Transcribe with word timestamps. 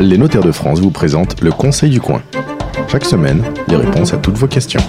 Les 0.00 0.18
notaires 0.18 0.42
de 0.42 0.52
France 0.52 0.80
vous 0.80 0.90
présentent 0.90 1.40
le 1.42 1.52
Conseil 1.52 1.90
du 1.90 2.00
coin. 2.00 2.22
Chaque 2.88 3.04
semaine, 3.04 3.42
les 3.68 3.76
réponses 3.76 4.14
à 4.14 4.16
toutes 4.16 4.38
vos 4.38 4.46
questions. 4.46 4.80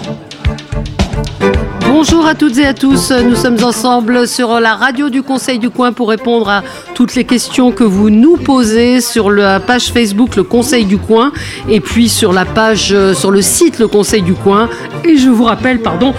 Bonjour 1.88 2.26
à 2.26 2.34
toutes 2.34 2.56
et 2.58 2.66
à 2.66 2.74
tous, 2.74 3.10
nous 3.10 3.34
sommes 3.34 3.62
ensemble 3.64 4.28
sur 4.28 4.60
la 4.60 4.74
radio 4.74 5.10
du 5.10 5.22
Conseil 5.22 5.58
du 5.58 5.68
Coin 5.68 5.92
pour 5.92 6.10
répondre 6.10 6.48
à 6.48 6.62
toutes 6.94 7.14
les 7.14 7.24
questions 7.24 7.72
que 7.72 7.82
vous 7.82 8.08
nous 8.08 8.36
posez 8.36 9.00
sur 9.00 9.30
la 9.30 9.58
page 9.58 9.92
Facebook 9.92 10.36
Le 10.36 10.44
Conseil 10.44 10.84
du 10.84 10.96
Coin 10.96 11.32
et 11.68 11.80
puis 11.80 12.08
sur 12.08 12.32
la 12.32 12.44
page, 12.44 12.92
euh, 12.92 13.14
sur 13.14 13.30
le 13.32 13.42
site 13.42 13.80
Le 13.80 13.88
Conseil 13.88 14.22
du 14.22 14.34
Coin. 14.34 14.68
Et 15.04 15.16
je 15.16 15.28
vous 15.28 15.44
rappelle, 15.44 15.80
pardon, 15.80 16.14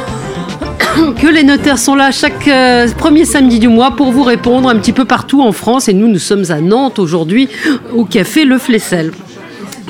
que 1.22 1.28
les 1.28 1.44
notaires 1.44 1.80
sont 1.80 1.96
là 1.96 2.12
chaque 2.12 2.48
euh, 2.48 2.88
premier 2.98 3.26
samedi 3.26 3.60
du 3.60 3.68
mois 3.68 3.92
pour 3.92 4.12
vous 4.12 4.24
répondre 4.24 4.70
un 4.70 4.76
petit 4.76 4.94
peu 4.94 5.06
partout 5.06 5.42
en 5.42 5.52
France. 5.52 5.88
Et 5.88 5.94
nous, 5.94 6.08
nous 6.08 6.20
sommes 6.20 6.46
à 6.50 6.60
Nantes 6.62 7.00
aujourd'hui 7.00 7.50
au 7.94 8.06
café 8.06 8.46
Le 8.46 8.58
Flessel. 8.58 9.12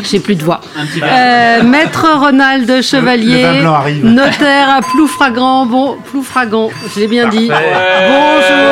J'ai 0.02 0.20
plus 0.20 0.36
de 0.36 0.44
voix. 0.44 0.62
Euh, 1.04 1.64
Maître 1.64 2.08
Ronald 2.16 2.82
Chevalier, 2.82 3.62
Le 4.02 4.10
notaire 4.10 4.70
à 4.70 4.82
Ploufragan. 4.82 5.66
Bon, 5.66 5.98
Ploufragan, 6.10 6.70
je 6.96 7.02
l'ai 7.02 7.08
bien 7.08 7.28
dit. 7.28 7.50
Bonjour. 7.50 8.70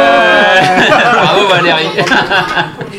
Bravo 0.90 1.48
Valérie. 1.49 1.90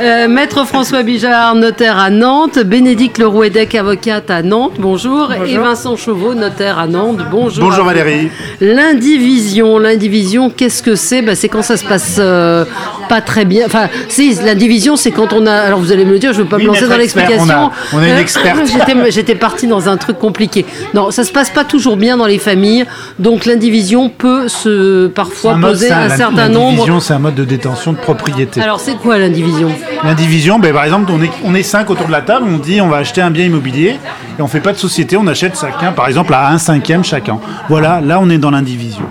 Euh, 0.00 0.26
Maître 0.26 0.66
François 0.66 1.04
Bijard, 1.04 1.54
notaire 1.54 1.98
à 1.98 2.10
Nantes. 2.10 2.58
Bénédicte 2.58 3.18
Lerouedec, 3.18 3.76
avocate 3.76 4.28
à 4.28 4.42
Nantes. 4.42 4.74
Bonjour. 4.78 5.32
Et 5.32 5.56
Vincent 5.56 5.96
Chauveau, 5.96 6.34
notaire 6.34 6.80
à 6.80 6.88
Nantes. 6.88 7.20
Bonjour. 7.30 7.64
Bonjour. 7.64 7.84
Valérie. 7.84 8.28
L'indivision, 8.60 9.78
l'indivision, 9.78 10.50
qu'est-ce 10.50 10.82
que 10.82 10.96
c'est? 10.96 11.22
Ben, 11.22 11.36
C'est 11.36 11.48
quand 11.48 11.62
ça 11.62 11.76
se 11.76 11.84
passe 11.84 12.16
euh, 12.18 12.64
pas 13.04 13.20
très 13.20 13.44
bien. 13.44 13.64
Enfin, 13.66 13.88
si, 14.08 14.34
l'indivision, 14.44 14.96
c'est 14.96 15.10
quand 15.12 15.32
on 15.32 15.46
a. 15.46 15.52
Alors 15.52 15.78
vous 15.78 15.92
allez 15.92 16.04
me 16.04 16.12
le 16.12 16.18
dire, 16.18 16.32
je 16.32 16.38
ne 16.38 16.42
veux 16.44 16.48
pas 16.48 16.56
Oui, 16.56 16.62
me 16.64 16.68
lancer 16.68 16.88
dans 16.88 16.96
l'explication. 16.96 17.44
on 17.44 17.50
a- 17.50 17.70
on 17.92 17.98
a 17.98 18.06
une 18.08 18.12
Euh, 18.14 18.18
experte. 18.20 18.58
J'étais, 19.10 19.34
partie 19.34 19.66
dans 19.66 19.88
un 19.88 19.96
truc 19.96 20.18
compliqué. 20.18 20.64
Non, 20.94 21.10
ça 21.10 21.24
se 21.24 21.32
passe 21.32 21.50
pas 21.50 21.64
toujours 21.64 21.96
bien 21.96 22.16
dans 22.16 22.26
les 22.26 22.38
familles, 22.38 22.84
donc 23.18 23.44
l'indivision 23.46 24.08
peut 24.08 24.48
se 24.48 25.06
parfois 25.08 25.52
Un 25.52 25.56
mode, 25.56 25.70
poser 25.72 25.90
un 25.90 26.08
la- 26.08 26.16
certain 26.16 26.48
nombre. 26.48 26.66
L'indivision, 26.70 27.00
c'est 27.00 27.14
un 27.14 27.18
mode 27.18 27.34
de 27.34 27.44
détention 27.44 27.92
de 27.92 27.98
propriété. 27.98 28.60
Alors 28.60 28.80
c'est 28.80 28.94
quoi 28.96 29.18
l'indivision? 29.18 29.70
L'indivision, 30.04 30.58
ben, 30.58 30.72
par 30.72 30.84
exemple, 30.84 31.10
on 31.12 31.22
est, 31.22 31.30
on 31.44 31.54
est 31.54 31.62
cinq 31.62 31.90
autour 31.90 32.06
de 32.06 32.12
la 32.12 32.22
table, 32.22 32.46
on 32.48 32.58
dit 32.58 32.80
on 32.80 32.88
va 32.88 32.98
acheter 32.98 33.20
un 33.20 33.30
bien 33.30 33.44
immobilier 33.44 33.98
et 34.38 34.42
on 34.42 34.46
fait 34.48 34.60
pas 34.60 34.72
de 34.72 34.78
société, 34.78 35.16
on 35.16 35.26
achète 35.26 35.58
chacun, 35.60 35.92
par 35.92 36.08
exemple, 36.08 36.32
à 36.34 36.48
un 36.50 36.58
cinquième 36.58 37.04
chacun. 37.04 37.38
Voilà, 37.68 38.00
là 38.00 38.18
on 38.20 38.28
est 38.30 38.38
dans 38.38 38.50
l'indivision. 38.50 39.02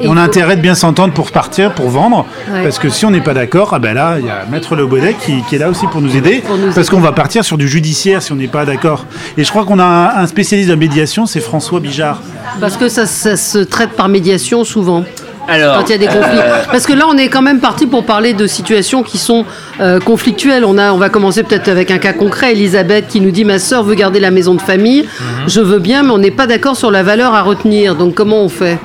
Et, 0.00 0.04
Et 0.04 0.08
on 0.08 0.16
a 0.16 0.22
intérêt 0.22 0.56
de 0.56 0.60
bien 0.62 0.74
s'entendre 0.74 1.12
pour 1.14 1.30
partir, 1.30 1.72
pour 1.72 1.88
vendre, 1.90 2.26
Ouais. 2.52 2.62
parce 2.62 2.78
que 2.78 2.88
si 2.88 3.04
on 3.04 3.10
n'est 3.10 3.20
pas 3.20 3.34
d'accord, 3.34 3.70
ah 3.72 3.78
ben 3.78 3.94
là, 3.94 4.16
il 4.18 4.26
y 4.26 4.30
a 4.30 4.44
Maître 4.50 4.74
Le 4.76 4.86
Baudet 4.86 5.14
qui, 5.24 5.42
qui 5.48 5.56
est 5.56 5.58
là 5.58 5.68
aussi 5.68 5.86
pour 5.86 6.00
nous 6.00 6.16
aider, 6.16 6.42
Pour 6.46 6.56
nous 6.56 6.72
parce 6.72 6.88
qu'on 6.90 7.00
va 7.00 7.12
partir 7.12 7.44
sur 7.44 7.58
du 7.58 7.68
judiciaire 7.68 8.22
si 8.22 8.32
on 8.32 8.36
n'est 8.36 8.48
pas 8.48 8.64
d'accord. 8.64 9.04
Et 9.36 9.44
je 9.44 9.50
crois 9.50 9.64
qu'on 9.64 9.78
a 9.78 9.84
un, 9.84 10.22
un 10.22 10.26
spécialiste 10.26 10.68
de 10.68 10.74
la 10.74 10.78
médiation, 10.78 11.26
c'est 11.26 11.40
François 11.40 11.80
Bijard. 11.80 12.20
Parce 12.60 12.76
que 12.76 12.88
ça, 12.88 13.06
ça 13.06 13.36
se 13.36 13.58
traite 13.58 13.90
par 13.90 14.08
médiation 14.08 14.64
souvent. 14.64 15.04
Alors, 15.48 15.78
Quand 15.78 15.86
il 15.88 15.92
y 15.92 15.94
a 15.94 15.98
des 15.98 16.06
conflits. 16.06 16.38
euh, 16.38 16.62
Parce 16.70 16.86
que 16.86 16.92
là, 16.92 17.06
on 17.08 17.16
est 17.16 17.26
quand 17.28 17.42
même 17.42 17.58
parti 17.60 17.86
pour 17.86 18.04
parler 18.04 18.34
de 18.34 18.46
situations 18.46 19.02
qui 19.02 19.18
sont 19.18 19.44
euh, 19.80 19.98
conflictuelles. 19.98 20.64
On, 20.64 20.78
a, 20.78 20.92
on 20.92 20.96
va 20.98 21.08
commencer 21.08 21.42
peut-être 21.42 21.68
avec 21.68 21.90
un 21.90 21.98
cas 21.98 22.12
concret. 22.12 22.52
Elisabeth 22.52 23.08
qui 23.08 23.20
nous 23.20 23.32
dit 23.32 23.44
Ma 23.44 23.58
sœur 23.58 23.82
veut 23.82 23.94
garder 23.96 24.20
la 24.20 24.30
maison 24.30 24.54
de 24.54 24.60
famille. 24.62 25.08
Je 25.48 25.60
veux 25.60 25.80
bien, 25.80 26.04
mais 26.04 26.10
on 26.10 26.18
n'est 26.18 26.30
pas 26.30 26.46
d'accord 26.46 26.76
sur 26.76 26.90
la 26.92 27.02
valeur 27.02 27.34
à 27.34 27.42
retenir. 27.42 27.96
Donc, 27.96 28.14
comment 28.14 28.42
on 28.44 28.48
fait? 28.48 28.78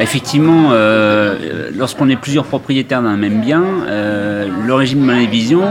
Effectivement, 0.00 0.70
euh, 0.72 1.70
lorsqu'on 1.74 2.08
est 2.08 2.16
plusieurs 2.16 2.44
propriétaires 2.44 3.02
d'un 3.02 3.16
même 3.16 3.40
bien, 3.40 3.62
euh, 3.86 4.48
le 4.64 4.74
régime 4.74 5.06
de 5.06 5.10
l'indivision, 5.10 5.62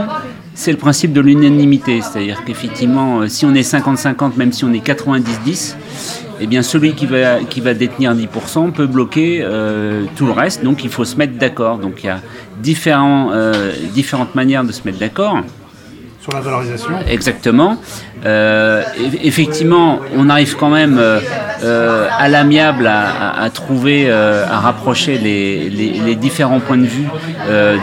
c'est 0.54 0.72
le 0.72 0.78
principe 0.78 1.12
de 1.12 1.20
l'unanimité. 1.20 2.00
C'est-à-dire 2.00 2.42
qu'effectivement, 2.44 3.20
euh, 3.20 3.28
si 3.28 3.44
on 3.44 3.54
est 3.54 3.68
50-50, 3.68 4.36
même 4.36 4.52
si 4.52 4.64
on 4.64 4.72
est 4.72 4.84
90-10, 4.84 5.76
eh 6.40 6.46
bien 6.46 6.62
celui 6.62 6.94
qui 6.94 7.06
va, 7.06 7.40
qui 7.40 7.60
va 7.60 7.74
détenir 7.74 8.14
10% 8.14 8.72
peut 8.72 8.86
bloquer 8.86 9.42
tout 10.16 10.26
le 10.26 10.32
reste. 10.32 10.62
Donc 10.62 10.84
il 10.84 10.90
faut 10.90 11.06
se 11.06 11.16
mettre 11.16 11.38
d'accord. 11.38 11.78
Donc 11.78 12.04
il 12.04 12.06
y 12.06 12.10
a 12.10 12.20
différentes 12.60 14.34
manières 14.34 14.62
de 14.62 14.72
se 14.72 14.82
mettre 14.84 14.98
d'accord. 14.98 15.42
La 16.32 16.40
valorisation. 16.40 16.90
Exactement. 17.08 17.76
Euh, 18.24 18.82
eff- 18.98 19.18
effectivement, 19.22 20.00
on 20.16 20.28
arrive 20.28 20.56
quand 20.56 20.68
même 20.70 20.98
euh, 20.98 21.20
euh, 21.62 22.08
à 22.18 22.28
l'amiable 22.28 22.86
à, 22.86 23.48
trouver, 23.50 24.10
à 24.10 24.58
rapprocher 24.60 25.18
les, 25.18 25.68
les- 25.70 26.14
différents 26.16 26.60
points 26.60 26.78
de 26.78 26.86
vue 26.86 27.08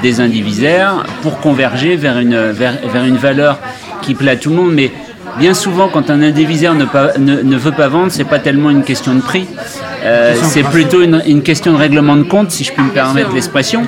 des 0.02 0.20
indivisaires 0.20 1.04
pour 1.22 1.40
converger 1.40 1.96
vers 1.96 2.18
une, 2.20 2.52
vers, 2.52 2.74
vers 2.92 3.06
une 3.06 3.18
valeur 3.18 3.60
qui 4.02 4.14
plaît 4.16 4.32
à 4.32 4.36
tout 4.36 4.50
le 4.50 4.56
monde. 4.56 4.74
Mais 4.74 4.92
bien 5.40 5.54
souvent, 5.54 5.88
quand 5.88 6.10
un 6.10 6.22
indivisaire 6.22 6.74
ne, 6.74 6.86
pas- 6.86 7.18
ne, 7.18 7.42
ne 7.42 7.58
veut 7.58 7.72
pas 7.72 7.88
vendre, 7.88 8.12
c'est 8.12 8.24
pas 8.26 8.40
tellement 8.40 8.70
une 8.70 8.84
question 8.84 9.14
de 9.16 9.22
prix. 9.22 9.48
Euh, 10.04 10.34
c'est 10.42 10.64
plutôt 10.64 11.02
une, 11.02 11.22
une 11.26 11.42
question 11.44 11.72
de 11.74 11.78
règlement 11.78 12.16
de 12.16 12.24
compte, 12.24 12.52
si 12.52 12.64
je 12.64 12.72
puis 12.74 12.84
me 12.84 12.90
permettre 12.90 13.32
l'expression. 13.34 13.84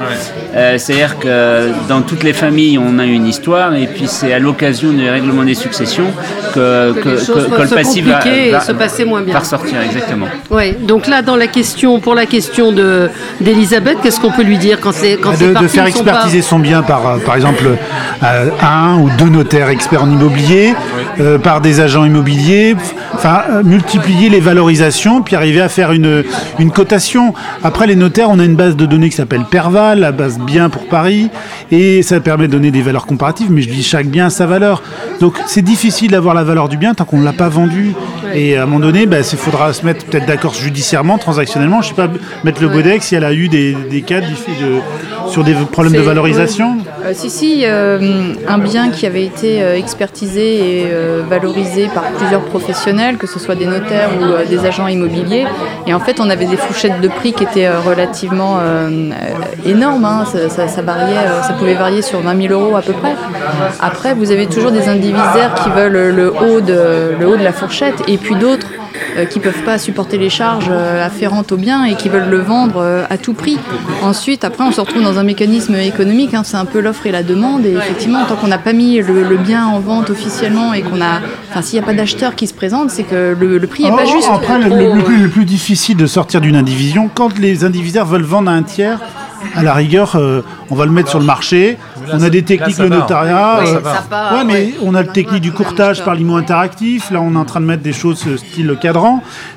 Euh, 0.55 0.77
C'est-à-dire 0.77 1.19
que 1.19 1.69
dans 1.89 2.01
toutes 2.01 2.23
les 2.23 2.33
familles, 2.33 2.77
on 2.77 2.99
a 2.99 3.05
une 3.05 3.27
histoire, 3.27 3.75
et 3.75 3.87
puis 3.87 4.05
c'est 4.07 4.31
à 4.33 4.39
l'occasion 4.39 4.91
du 4.93 5.09
règlement 5.09 5.43
des 5.43 5.55
successions 5.55 6.07
que, 6.53 6.93
Que 6.93 6.99
que, 7.01 7.09
les 7.09 7.17
choses 7.17 7.27
que- 7.45 7.49
peuvent 7.49 7.57
que 7.69 7.69
le 7.75 7.75
passif 7.81 8.05
va, 8.07 8.59
se 8.61 8.71
passer 8.71 9.03
moins 9.05 9.21
bien. 9.21 9.33
va 9.33 9.39
ressortir, 9.41 9.81
exactement. 9.81 10.27
Oui. 10.51 10.73
Donc 10.81 11.07
là, 11.07 11.21
dans 11.21 11.35
la 11.35 11.47
question, 11.47 11.99
pour 11.99 12.15
la 12.15 12.25
question 12.25 12.71
de 12.71 13.09
d'Elisabeth, 13.41 13.97
qu'est-ce 14.01 14.19
qu'on 14.19 14.31
peut 14.31 14.43
lui 14.43 14.57
dire 14.57 14.79
quand 14.79 14.93
c'est 14.93 15.17
quand 15.17 15.35
ces 15.35 15.47
de, 15.53 15.59
de 15.59 15.67
faire 15.67 15.83
pas- 15.83 15.89
expertiser 15.89 16.41
son 16.41 16.59
bien 16.59 16.81
par, 16.81 17.05
euh, 17.07 17.17
par 17.17 17.35
exemple, 17.35 17.63
euh, 18.23 18.49
un 18.61 18.99
ou 18.99 19.09
deux 19.17 19.29
notaires 19.29 19.69
experts 19.69 20.03
en 20.03 20.09
immobilier, 20.09 20.73
euh, 21.19 21.37
par 21.37 21.59
des 21.61 21.79
agents 21.81 22.05
immobiliers, 22.05 22.75
enfin, 23.13 23.41
euh, 23.51 23.63
multiplier 23.63 24.29
les 24.29 24.39
valorisations, 24.39 25.21
puis 25.21 25.35
arriver 25.35 25.61
à 25.61 25.69
faire 25.69 25.91
une, 25.91 26.04
une 26.59 26.71
cotation. 26.71 27.33
Après, 27.63 27.87
les 27.87 27.95
notaires, 27.95 28.29
on 28.29 28.39
a 28.39 28.45
une 28.45 28.55
base 28.55 28.75
de 28.75 28.85
données 28.85 29.09
qui 29.09 29.15
s'appelle 29.15 29.45
Perval, 29.49 29.99
la 29.99 30.11
base 30.11 30.39
bien 30.39 30.69
pour 30.69 30.85
Paris, 30.87 31.29
et 31.71 32.01
ça 32.01 32.19
permet 32.19 32.47
de 32.47 32.51
donner 32.53 32.71
des 32.71 32.81
valeurs 32.81 33.05
comparatives, 33.05 33.51
mais 33.51 33.61
je 33.61 33.69
dis 33.69 33.83
chaque 33.83 34.07
bien 34.07 34.27
a 34.27 34.29
sa 34.29 34.45
valeur. 34.45 34.81
Donc, 35.19 35.35
c'est 35.45 35.61
difficile 35.61 36.11
d'avoir 36.11 36.35
la 36.35 36.43
valeur 36.43 36.69
du 36.69 36.77
bien 36.77 36.93
tant 36.93 37.05
qu'on 37.05 37.19
ne 37.19 37.25
l'a 37.25 37.33
pas 37.33 37.49
vendu. 37.49 37.93
Et 38.33 38.57
à 38.57 38.63
un 38.63 38.65
moment 38.65 38.79
donné, 38.79 39.07
il 39.09 39.23
faudra 39.37 39.71
se 39.73 39.85
mettre 39.85 40.05
peut-être 40.05 40.25
d'accord 40.25 40.53
judiciairement, 40.53 41.17
transactionnellement. 41.17 41.81
Je 41.81 41.89
sais 41.89 41.93
pas, 41.93 42.09
mettre 42.43 42.61
le 42.61 42.67
Bodex 42.67 43.07
si 43.07 43.15
elle 43.15 43.23
a 43.23 43.33
eu 43.33 43.47
des, 43.47 43.75
des 43.89 44.01
cas 44.01 44.21
de, 44.21 44.27
sur 45.29 45.43
des 45.43 45.53
problèmes 45.71 45.93
de 45.93 46.01
valorisation. 46.01 46.77
Euh, 47.05 47.11
si, 47.13 47.29
si, 47.29 47.61
euh, 47.63 48.33
un 48.47 48.57
bien 48.57 48.89
qui 48.89 49.05
avait 49.05 49.25
été 49.25 49.61
euh, 49.61 49.77
expertisé 49.77 50.81
et 50.81 50.83
euh, 50.87 51.23
valorisé 51.27 51.87
par 51.93 52.03
plusieurs 52.11 52.41
professionnels, 52.41 53.17
que 53.17 53.27
ce 53.27 53.39
soit 53.39 53.55
des 53.55 53.67
notaires 53.67 54.09
ou 54.19 54.49
des 54.49 54.65
agents 54.65 54.87
immobiliers. 54.87 55.45
Et 55.87 55.93
en 55.95 55.99
fait, 55.99 56.19
on 56.19 56.29
avait 56.29 56.45
des 56.45 56.57
fourchettes 56.57 56.99
de 57.01 57.07
prix 57.07 57.33
qui 57.33 57.43
étaient 57.43 57.67
euh, 57.67 57.79
relativement 57.79 58.57
euh, 58.59 58.89
euh, 58.89 59.11
énormes. 59.65 60.05
hein. 60.05 60.25
Ça, 60.25 61.53
pouvait 61.57 61.75
varier 61.75 62.01
sur 62.01 62.19
20 62.19 62.47
000 62.47 62.53
euros 62.53 62.75
à 62.75 62.81
peu 62.81 62.93
près. 62.93 63.15
Après, 63.79 64.13
vous 64.13 64.31
avez 64.31 64.47
toujours 64.47 64.71
des 64.71 64.87
indivisaires 64.89 65.53
qui 65.55 65.69
veulent 65.69 66.13
le 66.15 66.33
haut 66.33 66.61
de 66.61 67.43
la 67.43 67.53
fourchette 67.53 68.03
et 68.07 68.17
puis 68.17 68.35
d'autres 68.35 68.67
euh, 69.17 69.25
qui 69.25 69.39
peuvent 69.39 69.61
pas 69.63 69.77
supporter 69.77 70.17
les 70.17 70.29
charges 70.29 70.67
euh, 70.69 71.05
afférentes 71.05 71.51
au 71.51 71.57
bien 71.57 71.85
et 71.85 71.95
qui 71.95 72.09
veulent 72.09 72.29
le 72.29 72.39
vendre 72.39 72.77
euh, 72.77 73.03
à 73.09 73.17
tout 73.17 73.33
prix. 73.33 73.57
Ensuite, 74.01 74.43
après, 74.43 74.63
on 74.63 74.71
se 74.71 74.81
retrouve 74.81 75.03
dans 75.03 75.17
un 75.19 75.23
mécanisme 75.23 75.75
économique, 75.75 76.33
hein, 76.33 76.43
c'est 76.43 76.57
un 76.57 76.65
peu 76.65 76.79
l'offre 76.79 77.05
et 77.07 77.11
la 77.11 77.23
demande. 77.23 77.65
Et 77.65 77.73
effectivement, 77.73 78.25
tant 78.25 78.35
qu'on 78.35 78.47
n'a 78.47 78.57
pas 78.57 78.73
mis 78.73 78.97
le, 79.01 79.23
le 79.23 79.37
bien 79.37 79.65
en 79.65 79.79
vente 79.79 80.09
officiellement 80.09 80.73
et 80.73 80.81
qu'on 80.81 81.01
a, 81.01 81.19
enfin, 81.51 81.61
s'il 81.61 81.79
n'y 81.79 81.83
a 81.83 81.87
pas 81.87 81.93
d'acheteur 81.93 82.35
qui 82.35 82.47
se 82.47 82.53
présente, 82.53 82.89
c'est 82.89 83.03
que 83.03 83.35
le, 83.39 83.57
le 83.57 83.67
prix 83.67 83.83
n'est 83.83 83.89
pas 83.91 84.03
Oh, 84.05 84.11
juste. 84.15 84.29
Après, 84.31 84.59
le, 84.59 84.69
le- 84.69 84.93
le 84.93 84.99
euh, 84.99 85.03
plus, 85.03 85.17
le 85.23 85.29
plus 85.29 85.45
difficile 85.45 85.97
de 85.97 86.05
sortir 86.07 86.41
d'une 86.41 86.55
indivision, 86.55 87.09
quand 87.13 87.37
les 87.39 87.63
indivisaires 87.63 88.05
veulent 88.05 88.23
vendre 88.23 88.49
à 88.51 88.53
un 88.53 88.63
tiers, 88.63 88.99
à 89.55 89.61
la 89.63 89.73
rigueur, 89.73 90.15
euh, 90.15 90.41
on 90.71 90.75
va 90.75 90.85
le 90.85 90.91
mettre 90.91 91.09
sur 91.09 91.19
le 91.19 91.25
marché. 91.25 91.77
On 92.11 92.21
a 92.23 92.29
des 92.29 92.43
techniques, 92.43 92.75
ça 92.75 92.83
le 92.83 92.89
va. 92.89 92.95
notariat. 92.97 93.59
Oui, 93.61 93.69
euh, 93.69 93.79
ça 93.83 94.03
part, 94.09 94.33
ouais, 94.33 94.43
mais 94.43 94.73
on 94.83 94.93
a 94.95 95.01
le 95.01 95.07
technique 95.09 95.41
du 95.41 95.51
courtage 95.51 96.03
par 96.03 96.15
l'IMO 96.15 96.35
interactif. 96.35 97.11
Là, 97.11 97.21
on 97.21 97.35
est 97.35 97.37
en 97.37 97.45
train 97.45 97.61
de 97.61 97.65
mettre 97.65 97.83
des 97.83 97.93
choses 97.93 98.25
style 98.37 98.75
cadran. 98.81 99.04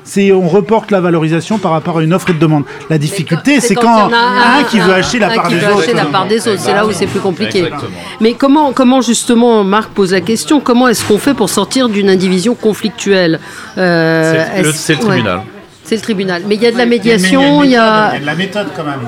C'est 0.03 0.31
on 0.31 0.47
reporte 0.47 0.91
la 0.91 0.99
valorisation 1.01 1.57
par 1.57 1.71
rapport 1.71 1.99
à 1.99 2.03
une 2.03 2.13
offre 2.13 2.29
et 2.29 2.33
de 2.33 2.39
demande. 2.39 2.63
La 2.89 2.97
difficulté, 2.97 3.59
c'est 3.59 3.75
quand, 3.75 4.07
il 4.07 4.11
y 4.11 4.15
en 4.15 4.17
a 4.17 4.59
un, 4.59 4.63
qui 4.63 4.79
veut 4.79 4.93
acheter 4.93 5.19
la 5.19 5.27
un 5.31 5.35
part 5.35 5.47
qui 5.47 5.53
des 5.55 5.59
veut 5.59 5.67
autres. 5.71 5.79
acheter 5.79 5.93
la 5.93 6.05
part 6.05 6.27
des 6.27 6.47
autres. 6.47 6.61
C'est 6.61 6.73
là 6.73 6.85
où 6.85 6.91
c'est 6.91 7.07
plus 7.07 7.19
compliqué. 7.19 7.59
Exactement. 7.59 7.91
Mais 8.21 8.33
comment, 8.33 8.71
comment 8.73 9.01
justement, 9.01 9.63
Marc 9.63 9.89
pose 9.91 10.11
la 10.13 10.21
question, 10.21 10.59
comment 10.59 10.87
est-ce 10.87 11.03
qu'on 11.05 11.17
fait 11.17 11.33
pour 11.33 11.49
sortir 11.49 11.89
d'une 11.89 12.09
indivision 12.09 12.55
conflictuelle 12.55 13.39
Euh, 13.77 14.45
C'est 14.73 14.93
le, 14.93 14.99
ouais, 14.99 15.05
tribunal. 15.07 15.41
c'est 15.83 15.95
le 15.95 16.01
tribunal. 16.01 16.41
Mais 16.47 16.55
il 16.55 16.61
y 16.61 16.67
a 16.67 16.71
de 16.71 16.77
la 16.77 16.85
médiation, 16.85 17.63
il 17.63 17.71
y 17.71 17.75
a... 17.77 18.09
il 18.11 18.13
y 18.13 18.17
a 18.17 18.19
de 18.21 18.25
la 18.25 18.35
méthode 18.35 18.67
quand 18.75 18.83
même. 18.83 19.01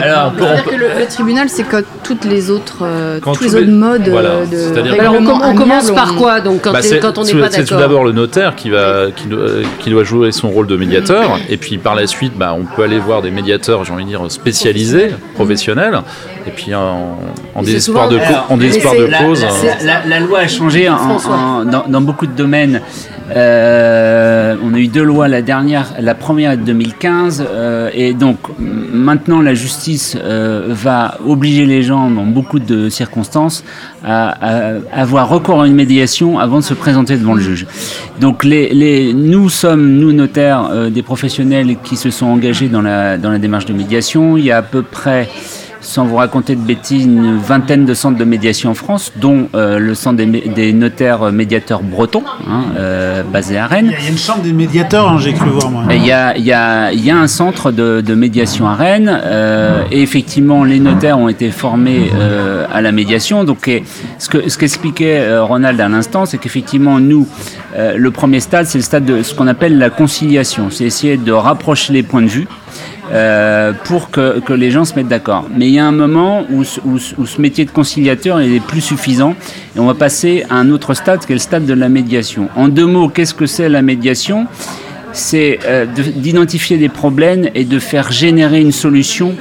Alors, 0.00 0.32
C'est-à-dire 0.38 0.64
que 0.64 0.74
le, 0.76 0.86
le 1.00 1.06
tribunal, 1.06 1.48
c'est 1.48 1.64
que 1.64 1.84
toutes 2.04 2.24
les 2.24 2.50
autres, 2.50 2.78
euh, 2.82 3.18
Quand 3.20 3.32
tous 3.34 3.44
les 3.44 3.54
autres 3.56 3.66
modes 3.70 4.08
voilà, 4.08 4.30
euh, 4.30 4.46
de 4.46 5.00
Alors 5.00 5.14
on, 5.18 5.54
commence 5.54 5.90
par 5.90 6.12
on- 6.14 6.18
quoi 6.18 6.40
donc 6.40 6.62
quand, 6.62 6.72
Bah, 6.72 6.80
quand 7.00 7.18
on 7.18 7.24
n'est 7.24 7.32
tout- 7.32 7.38
pas 7.40 7.50
c'est 7.50 7.64
tout 7.64 7.74
d'accord 7.74 7.78
d'abord 7.80 8.04
le 8.04 8.12
notaire 8.12 8.54
qui, 8.54 8.70
va, 8.70 9.06
qui, 9.14 9.26
doit, 9.26 9.46
qui 9.80 9.90
doit 9.90 10.04
jouer 10.04 10.32
son 10.32 10.50
rôle 10.50 10.66
de 10.66 10.76
médiateur. 10.76 11.38
Et 11.48 11.56
puis 11.56 11.78
par 11.78 11.94
la 11.94 12.06
suite, 12.06 12.32
bah, 12.36 12.54
on 12.58 12.64
peut 12.64 12.82
aller 12.82 12.98
voir 12.98 13.22
des 13.22 13.30
médiateurs, 13.30 13.84
j'ai 13.84 13.92
envie 13.92 14.04
de 14.04 14.08
dire, 14.08 14.22
spécialisés, 14.30 15.10
professionnels. 15.34 16.00
Et 16.46 16.50
puis 16.50 16.74
en, 16.74 17.18
en 17.54 17.62
désespoir 17.62 18.08
de, 18.08 18.18
Alors, 18.18 18.46
en 18.50 18.56
désespoir 18.56 18.94
de 18.94 19.06
cause. 19.24 19.44
la- 19.44 19.84
la- 19.84 20.06
la 20.06 20.20
loi 20.20 20.40
a 20.40 20.48
changé 20.48 20.88
en- 20.88 20.96
François. 20.96 21.34
en- 21.36 21.64
dans, 21.64 21.84
dans 21.86 22.00
beaucoup 22.00 22.26
de 22.26 22.32
domaines. 22.34 22.80
Euh, 23.34 24.56
on 24.62 24.74
a 24.74 24.78
eu 24.78 24.88
deux 24.88 25.02
lois, 25.02 25.28
la 25.28 25.42
dernière, 25.42 25.94
la 25.98 26.14
première 26.14 26.52
est 26.52 26.56
de 26.58 26.64
2015, 26.64 27.44
euh, 27.48 27.90
et 27.94 28.12
donc 28.12 28.38
maintenant 28.58 29.40
la 29.40 29.54
justice 29.54 30.16
euh, 30.20 30.66
va 30.68 31.16
obliger 31.26 31.64
les 31.64 31.82
gens 31.82 32.10
dans 32.10 32.24
beaucoup 32.24 32.58
de 32.58 32.88
circonstances 32.88 33.64
à, 34.04 34.34
avoir 34.92 35.28
recours 35.28 35.62
à 35.62 35.66
une 35.66 35.74
médiation 35.74 36.38
avant 36.38 36.58
de 36.58 36.64
se 36.64 36.74
présenter 36.74 37.16
devant 37.16 37.34
le 37.34 37.40
juge. 37.40 37.66
Donc 38.20 38.44
nous 38.44 39.48
sommes, 39.48 39.98
nous 39.98 40.12
notaires, 40.12 40.90
des 40.90 41.02
professionnels 41.02 41.76
qui 41.82 41.96
se 41.96 42.10
sont 42.10 42.26
engagés 42.26 42.68
dans 42.68 42.82
la, 42.82 43.16
dans 43.16 43.30
la 43.30 43.38
démarche 43.38 43.66
de 43.66 43.72
médiation. 43.72 44.36
Il 44.36 44.44
y 44.44 44.50
a 44.50 44.58
à 44.58 44.62
peu 44.62 44.82
près 44.82 45.28
sans 45.82 46.06
vous 46.06 46.16
raconter 46.16 46.54
de 46.54 46.60
bêtises, 46.60 47.04
une 47.04 47.36
vingtaine 47.36 47.84
de 47.84 47.92
centres 47.92 48.16
de 48.16 48.24
médiation 48.24 48.70
en 48.70 48.74
France, 48.74 49.12
dont 49.16 49.48
euh, 49.54 49.78
le 49.78 49.94
centre 49.94 50.16
des, 50.16 50.72
notaires 50.72 51.24
euh, 51.24 51.32
médiateurs 51.32 51.82
bretons, 51.82 52.22
hein, 52.48 52.62
euh, 52.78 53.22
basé 53.24 53.58
à 53.58 53.66
Rennes. 53.66 53.92
il 53.98 54.04
y 54.04 54.06
a 54.06 54.10
une 54.10 54.18
chambre 54.18 54.42
des 54.42 54.52
médiateurs, 54.52 55.08
hein, 55.08 55.18
j'ai 55.18 55.32
cru 55.32 55.50
voir 55.50 55.70
moi. 55.70 55.84
Il 55.90 56.06
y 56.06 56.12
a, 56.12 56.36
il 56.36 56.44
y, 56.44 56.52
a, 56.52 56.92
il 56.92 57.04
y 57.04 57.10
a 57.10 57.18
un 57.18 57.26
centre 57.26 57.72
de, 57.72 58.00
de 58.00 58.14
médiation 58.14 58.68
à 58.68 58.74
Rennes 58.74 59.20
euh, 59.24 59.82
et 59.90 60.02
effectivement 60.02 60.64
les 60.64 60.78
notaires 60.78 61.18
ont 61.18 61.28
été 61.28 61.50
formés 61.50 62.10
à 62.72 62.80
la 62.80 62.92
médiation. 62.92 63.44
Donc 63.44 63.66
et 63.68 63.82
ce 64.18 64.28
que 64.28 64.48
ce 64.48 64.56
qu'expliquait 64.56 65.38
Ronald 65.38 65.80
à 65.80 65.88
l'instant, 65.88 66.26
c'est 66.26 66.38
qu'effectivement 66.38 67.00
nous 67.00 67.26
le 67.76 68.10
premier 68.10 68.40
stade 68.40 68.66
c'est 68.66 68.78
le 68.78 68.84
stade 68.84 69.04
de 69.04 69.22
ce 69.22 69.34
qu'on 69.34 69.48
appelle 69.48 69.78
la 69.78 69.90
conciliation, 69.90 70.68
c'est 70.70 70.84
essayer 70.84 71.16
de 71.16 71.32
rapprocher 71.32 71.92
les 71.92 72.02
points 72.02 72.22
de 72.22 72.28
vue. 72.28 72.46
Euh, 73.12 73.72
pour 73.84 74.10
que, 74.10 74.40
les 74.54 74.70
gens 74.70 74.84
se 74.84 74.94
mettent 74.94 75.08
d'accord. 75.08 75.46
Mais 75.56 75.66
il 75.68 75.74
y 75.74 75.78
a 75.78 75.86
un 75.86 75.92
moment 75.92 76.44
où, 76.50 76.64
ce- 76.64 76.80
métier 77.40 77.64
de 77.64 77.70
conciliateur 77.70 78.40
il 78.40 78.54
plus 78.60 78.80
suffisant 78.80 79.34
et 79.76 79.80
on 79.80 79.86
va 79.86 79.94
passer 79.94 80.44
à 80.48 80.56
un 80.56 80.70
autre 80.70 80.94
stade 80.94 81.20
qui 81.24 81.32
est 81.32 81.34
le 81.34 81.40
stade 81.40 81.66
de 81.66 81.74
la 81.74 81.88
médiation. 81.88 82.48
En 82.56 82.68
deux 82.68 82.86
mots, 82.86 83.08
qu'est-ce 83.08 83.34
que 83.34 83.46
c'est 83.46 83.68
la 83.68 83.82
médiation? 83.82 84.46
C'est 85.12 85.58
euh, 85.66 85.84
de- 85.84 86.02
d'identifier 86.02 86.78
des 86.78 86.88
problèmes 86.88 87.48
et 87.54 87.64
de 87.64 87.78
faire 87.78 88.10
générer 88.12 88.60
une 88.62 88.72
solution 88.72 89.34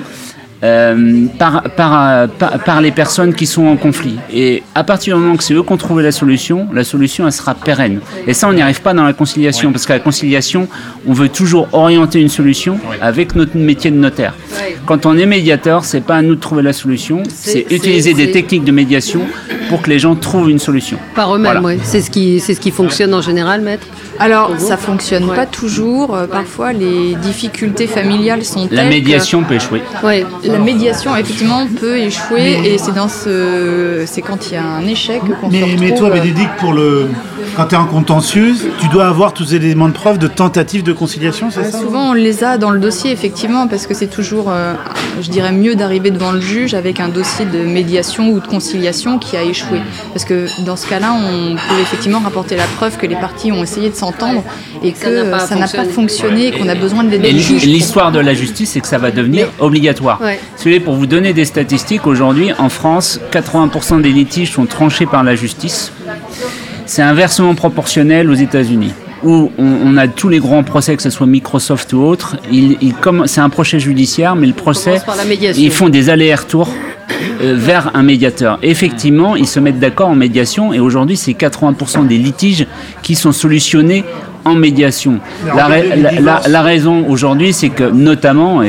euh, 0.63 1.25
par, 1.39 1.63
par, 1.75 2.09
euh, 2.09 2.27
par, 2.27 2.59
par 2.59 2.81
les 2.81 2.91
personnes 2.91 3.33
qui 3.33 3.45
sont 3.45 3.65
en 3.65 3.77
conflit. 3.77 4.17
Et 4.31 4.63
à 4.75 4.83
partir 4.83 5.17
du 5.17 5.23
moment 5.23 5.35
que 5.35 5.43
c'est 5.43 5.53
eux 5.53 5.63
qui 5.63 5.73
ont 5.73 5.77
trouvé 5.77 6.03
la 6.03 6.11
solution, 6.11 6.67
la 6.73 6.83
solution 6.83 7.25
elle 7.25 7.33
sera 7.33 7.55
pérenne. 7.55 7.99
Et 8.27 8.33
ça, 8.33 8.47
on 8.47 8.53
n'y 8.53 8.61
arrive 8.61 8.81
pas 8.81 8.93
dans 8.93 9.03
la 9.03 9.13
conciliation, 9.13 9.71
parce 9.71 9.85
qu'à 9.85 9.93
la 9.93 9.99
conciliation, 9.99 10.67
on 11.07 11.13
veut 11.13 11.29
toujours 11.29 11.67
orienter 11.71 12.21
une 12.21 12.29
solution 12.29 12.79
avec 13.01 13.35
notre 13.35 13.57
métier 13.57 13.91
de 13.91 13.97
notaire. 13.97 14.33
Ouais. 14.59 14.75
Quand 14.85 15.05
on 15.05 15.17
est 15.17 15.25
médiateur, 15.25 15.85
c'est 15.85 16.01
pas 16.01 16.15
à 16.17 16.21
nous 16.21 16.35
de 16.35 16.39
trouver 16.39 16.61
la 16.63 16.73
solution, 16.73 17.23
C'est- 17.33 17.65
utiliser 17.71 18.13
des 18.13 18.31
techniques 18.31 18.63
de 18.63 18.71
médiation 18.71 19.21
pour 19.69 19.81
que 19.81 19.89
les 19.89 19.99
gens 19.99 20.15
trouvent 20.15 20.49
une 20.49 20.59
solution. 20.59 20.97
Par 21.15 21.33
eux-mêmes, 21.35 21.59
Voilà. 21.61 21.75
oui. 21.77 21.81
C'est 21.83 22.01
ce 22.01 22.11
qui, 22.11 22.39
c'est 22.39 22.53
ce 22.53 22.59
qui 22.59 22.71
fonctionne 22.71 23.13
en 23.13 23.21
général, 23.21 23.61
maître. 23.61 23.87
Alors, 24.19 24.51
ça 24.59 24.77
fonctionne 24.77 25.25
Ouais. 25.29 25.35
pas 25.35 25.45
toujours. 25.45 26.15
Euh, 26.15 26.27
Parfois, 26.27 26.73
les 26.73 27.15
difficultés 27.15 27.87
familiales 27.87 28.43
sont 28.43 28.67
La 28.71 28.77
telles 28.83 28.89
que- 28.89 28.93
médiation 28.93 29.43
peut 29.43 29.55
échouer. 29.55 29.81
Oui. 30.03 30.23
La 30.43 30.59
médiation, 30.59 31.15
effectivement, 31.15 31.65
peut 31.79 31.97
échouer 31.97 32.59
et 32.65 32.77
c'est 32.77 32.93
dans 32.93 33.07
ce, 33.09 34.03
c'est 34.05 34.21
quand 34.21 34.47
il 34.47 34.53
y 34.53 34.57
a 34.57 34.63
un 34.63 34.85
échec 34.87 35.21
qu'on 35.39 35.49
se 35.49 35.55
Mais, 35.55 35.63
retrouve. 35.63 35.79
mais 35.81 35.95
toi, 35.95 36.09
Bénédicte, 36.09 36.51
pour 36.59 36.73
le, 36.73 37.07
quand 37.55 37.67
tu 37.67 37.75
es 37.75 37.77
en 37.77 37.85
contentieux, 37.85 38.55
tu 38.79 38.87
dois 38.87 39.07
avoir 39.07 39.33
tous 39.33 39.51
les 39.51 39.55
éléments 39.55 39.87
de 39.87 39.93
preuve 39.93 40.17
de 40.17 40.27
tentative 40.27 40.83
de 40.83 40.93
conciliation, 40.93 41.49
c'est 41.51 41.63
ça 41.63 41.79
Souvent, 41.79 42.11
on 42.11 42.13
les 42.13 42.43
a 42.43 42.57
dans 42.57 42.71
le 42.71 42.79
dossier, 42.79 43.11
effectivement, 43.11 43.67
parce 43.67 43.87
que 43.87 43.93
c'est 43.93 44.07
toujours, 44.07 44.45
euh, 44.49 44.73
je 45.21 45.29
dirais, 45.29 45.51
mieux 45.51 45.75
d'arriver 45.75 46.11
devant 46.11 46.31
le 46.31 46.41
juge 46.41 46.73
avec 46.73 46.99
un 46.99 47.09
dossier 47.09 47.45
de 47.45 47.59
médiation 47.63 48.29
ou 48.29 48.39
de 48.39 48.47
conciliation 48.47 49.19
qui 49.19 49.37
a 49.37 49.43
échoué. 49.43 49.79
Parce 50.13 50.25
que 50.25 50.47
dans 50.65 50.75
ce 50.75 50.87
cas-là, 50.87 51.13
on 51.13 51.55
peut 51.55 51.81
effectivement 51.81 52.19
rapporter 52.19 52.55
la 52.55 52.65
preuve 52.65 52.97
que 52.97 53.05
les 53.05 53.15
parties 53.15 53.51
ont 53.51 53.63
essayé 53.63 53.89
de 53.89 53.95
s'entendre 53.95 54.43
et 54.83 54.91
que 54.91 54.97
ça 54.97 55.09
n'a 55.11 55.25
pas 55.25 55.39
ça 55.39 55.55
n'a 55.55 55.67
pas 55.67 55.85
fonctionné. 55.85 56.47
et 56.47 56.51
qu'on 56.51 56.67
a 56.67 56.75
besoin 56.75 57.03
de 57.03 57.09
l'aide 57.09 57.25
Et 57.25 57.31
l'histoire 57.31 58.11
de 58.11 58.19
la 58.19 58.33
justice, 58.33 58.71
c'est 58.71 58.79
que 58.79 58.87
ça 58.87 58.97
va 58.97 59.11
devenir 59.11 59.47
obligatoire. 59.59 60.21
Ouais. 60.21 60.79
Pour 60.79 60.95
vous 60.95 61.05
donner 61.05 61.33
des 61.33 61.45
statistiques, 61.45 62.07
aujourd'hui, 62.07 62.51
en 62.57 62.69
France, 62.69 63.19
80% 63.31 64.01
des 64.01 64.11
litiges 64.11 64.51
sont 64.51 64.65
tranchés 64.65 65.05
par 65.05 65.23
la 65.23 65.35
justice. 65.35 65.91
C'est 66.91 67.01
inversement 67.01 67.55
proportionnel 67.55 68.29
aux 68.29 68.33
États-Unis, 68.33 68.91
où 69.23 69.49
on, 69.57 69.63
on 69.85 69.95
a 69.95 70.09
tous 70.09 70.27
les 70.27 70.39
grands 70.39 70.63
procès, 70.63 70.93
que 70.97 71.01
ce 71.01 71.09
soit 71.09 71.25
Microsoft 71.25 71.93
ou 71.93 71.99
autre. 72.01 72.35
Ils, 72.51 72.75
ils 72.81 72.91
comm- 72.91 73.27
c'est 73.27 73.39
un 73.39 73.47
procès 73.47 73.79
judiciaire, 73.79 74.35
mais 74.35 74.45
le 74.45 74.51
procès, 74.51 74.95
ils 75.57 75.71
font 75.71 75.87
des 75.87 76.09
allers-retours 76.09 76.67
euh, 77.41 77.55
vers 77.57 77.91
un 77.93 78.03
médiateur. 78.03 78.59
Effectivement, 78.61 79.37
ils 79.37 79.47
se 79.47 79.61
mettent 79.61 79.79
d'accord 79.79 80.09
en 80.09 80.15
médiation, 80.15 80.73
et 80.73 80.81
aujourd'hui, 80.81 81.15
c'est 81.15 81.31
80% 81.31 82.07
des 82.07 82.17
litiges 82.17 82.67
qui 83.03 83.15
sont 83.15 83.31
solutionnés 83.31 84.03
en 84.43 84.55
médiation. 84.55 85.19
La, 85.45 85.53
regardez 85.53 85.75
ra- 85.89 85.95
les 85.95 86.01
la- 86.01 86.11
la- 86.11 86.17
divorces. 86.17 86.47
la 86.49 86.61
raison 86.61 87.05
aujourd'hui, 87.07 87.53
c'est 87.53 87.69
que 87.69 87.85
notamment, 87.85 88.61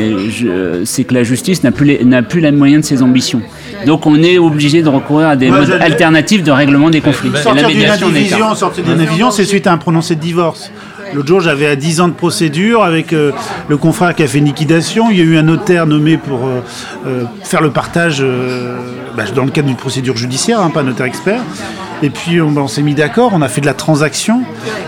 c'est 0.85 1.03
que 1.03 1.15
la 1.15 1.25
justice 1.25 1.65
n'a 1.65 1.73
plus, 1.73 1.87
les- 1.87 2.05
n'a 2.05 2.23
plus 2.23 2.41
les 2.41 2.53
moyens 2.53 2.83
de 2.83 2.87
ses 2.87 3.03
ambitions. 3.03 3.43
Donc 3.87 4.06
on 4.06 4.23
est 4.23 4.38
obligé 4.38 4.82
de 4.82 4.88
recourir 4.88 5.29
à 5.29 5.37
des 5.37 5.50
modes 5.50 5.79
alternatifs 5.81 6.43
de 6.43 6.50
règlement 6.50 6.90
des 6.90 7.00
conflits. 7.00 7.31
Et 7.31 7.32
la 7.32 7.43
Sortir 7.43 7.69
d'une 7.69 7.84
indivision, 7.84 8.55
sortir 8.55 8.84
d'une 8.84 9.00
indivision, 9.00 9.31
c'est 9.31 9.44
suite 9.44 9.67
à 9.67 9.73
un 9.73 9.79
prononcé 9.79 10.14
de 10.14 10.20
divorce. 10.20 10.70
L'autre 11.14 11.29
jour, 11.29 11.40
j'avais 11.40 11.67
à 11.67 11.76
10 11.76 12.00
ans 12.00 12.08
de 12.08 12.14
procédure 12.14 12.82
avec 12.82 13.12
euh, 13.12 13.32
le 13.69 13.76
confrère 13.76 14.14
qui 14.14 14.23
a 14.23 14.26
fait 14.26 14.40
liquidation. 14.40 15.11
Il 15.11 15.19
y 15.19 15.20
a 15.20 15.25
eu 15.25 15.37
un 15.37 15.43
notaire 15.43 15.87
nommé 15.87 16.17
pour 16.17 16.46
euh, 16.46 16.61
euh, 17.06 17.25
faire 17.43 17.61
le 17.61 17.70
partage 17.70 18.19
euh, 18.20 18.79
bah, 19.14 19.25
dans 19.34 19.44
le 19.44 19.50
cadre 19.50 19.69
d'une 19.69 19.76
procédure 19.76 20.17
judiciaire, 20.17 20.61
hein, 20.61 20.70
pas 20.70 20.81
un 20.81 20.85
notaire 20.85 21.06
expert. 21.06 21.40
Et 22.02 22.10
puis 22.10 22.40
on, 22.40 22.56
on 22.56 22.69
s'est 22.69 22.82
mis 22.82 22.94
d'accord, 22.94 23.31
on 23.32 23.43
a 23.43 23.49
fait 23.49 23.60
de 23.60 23.66
la 23.66 23.75
transaction. 23.75 24.43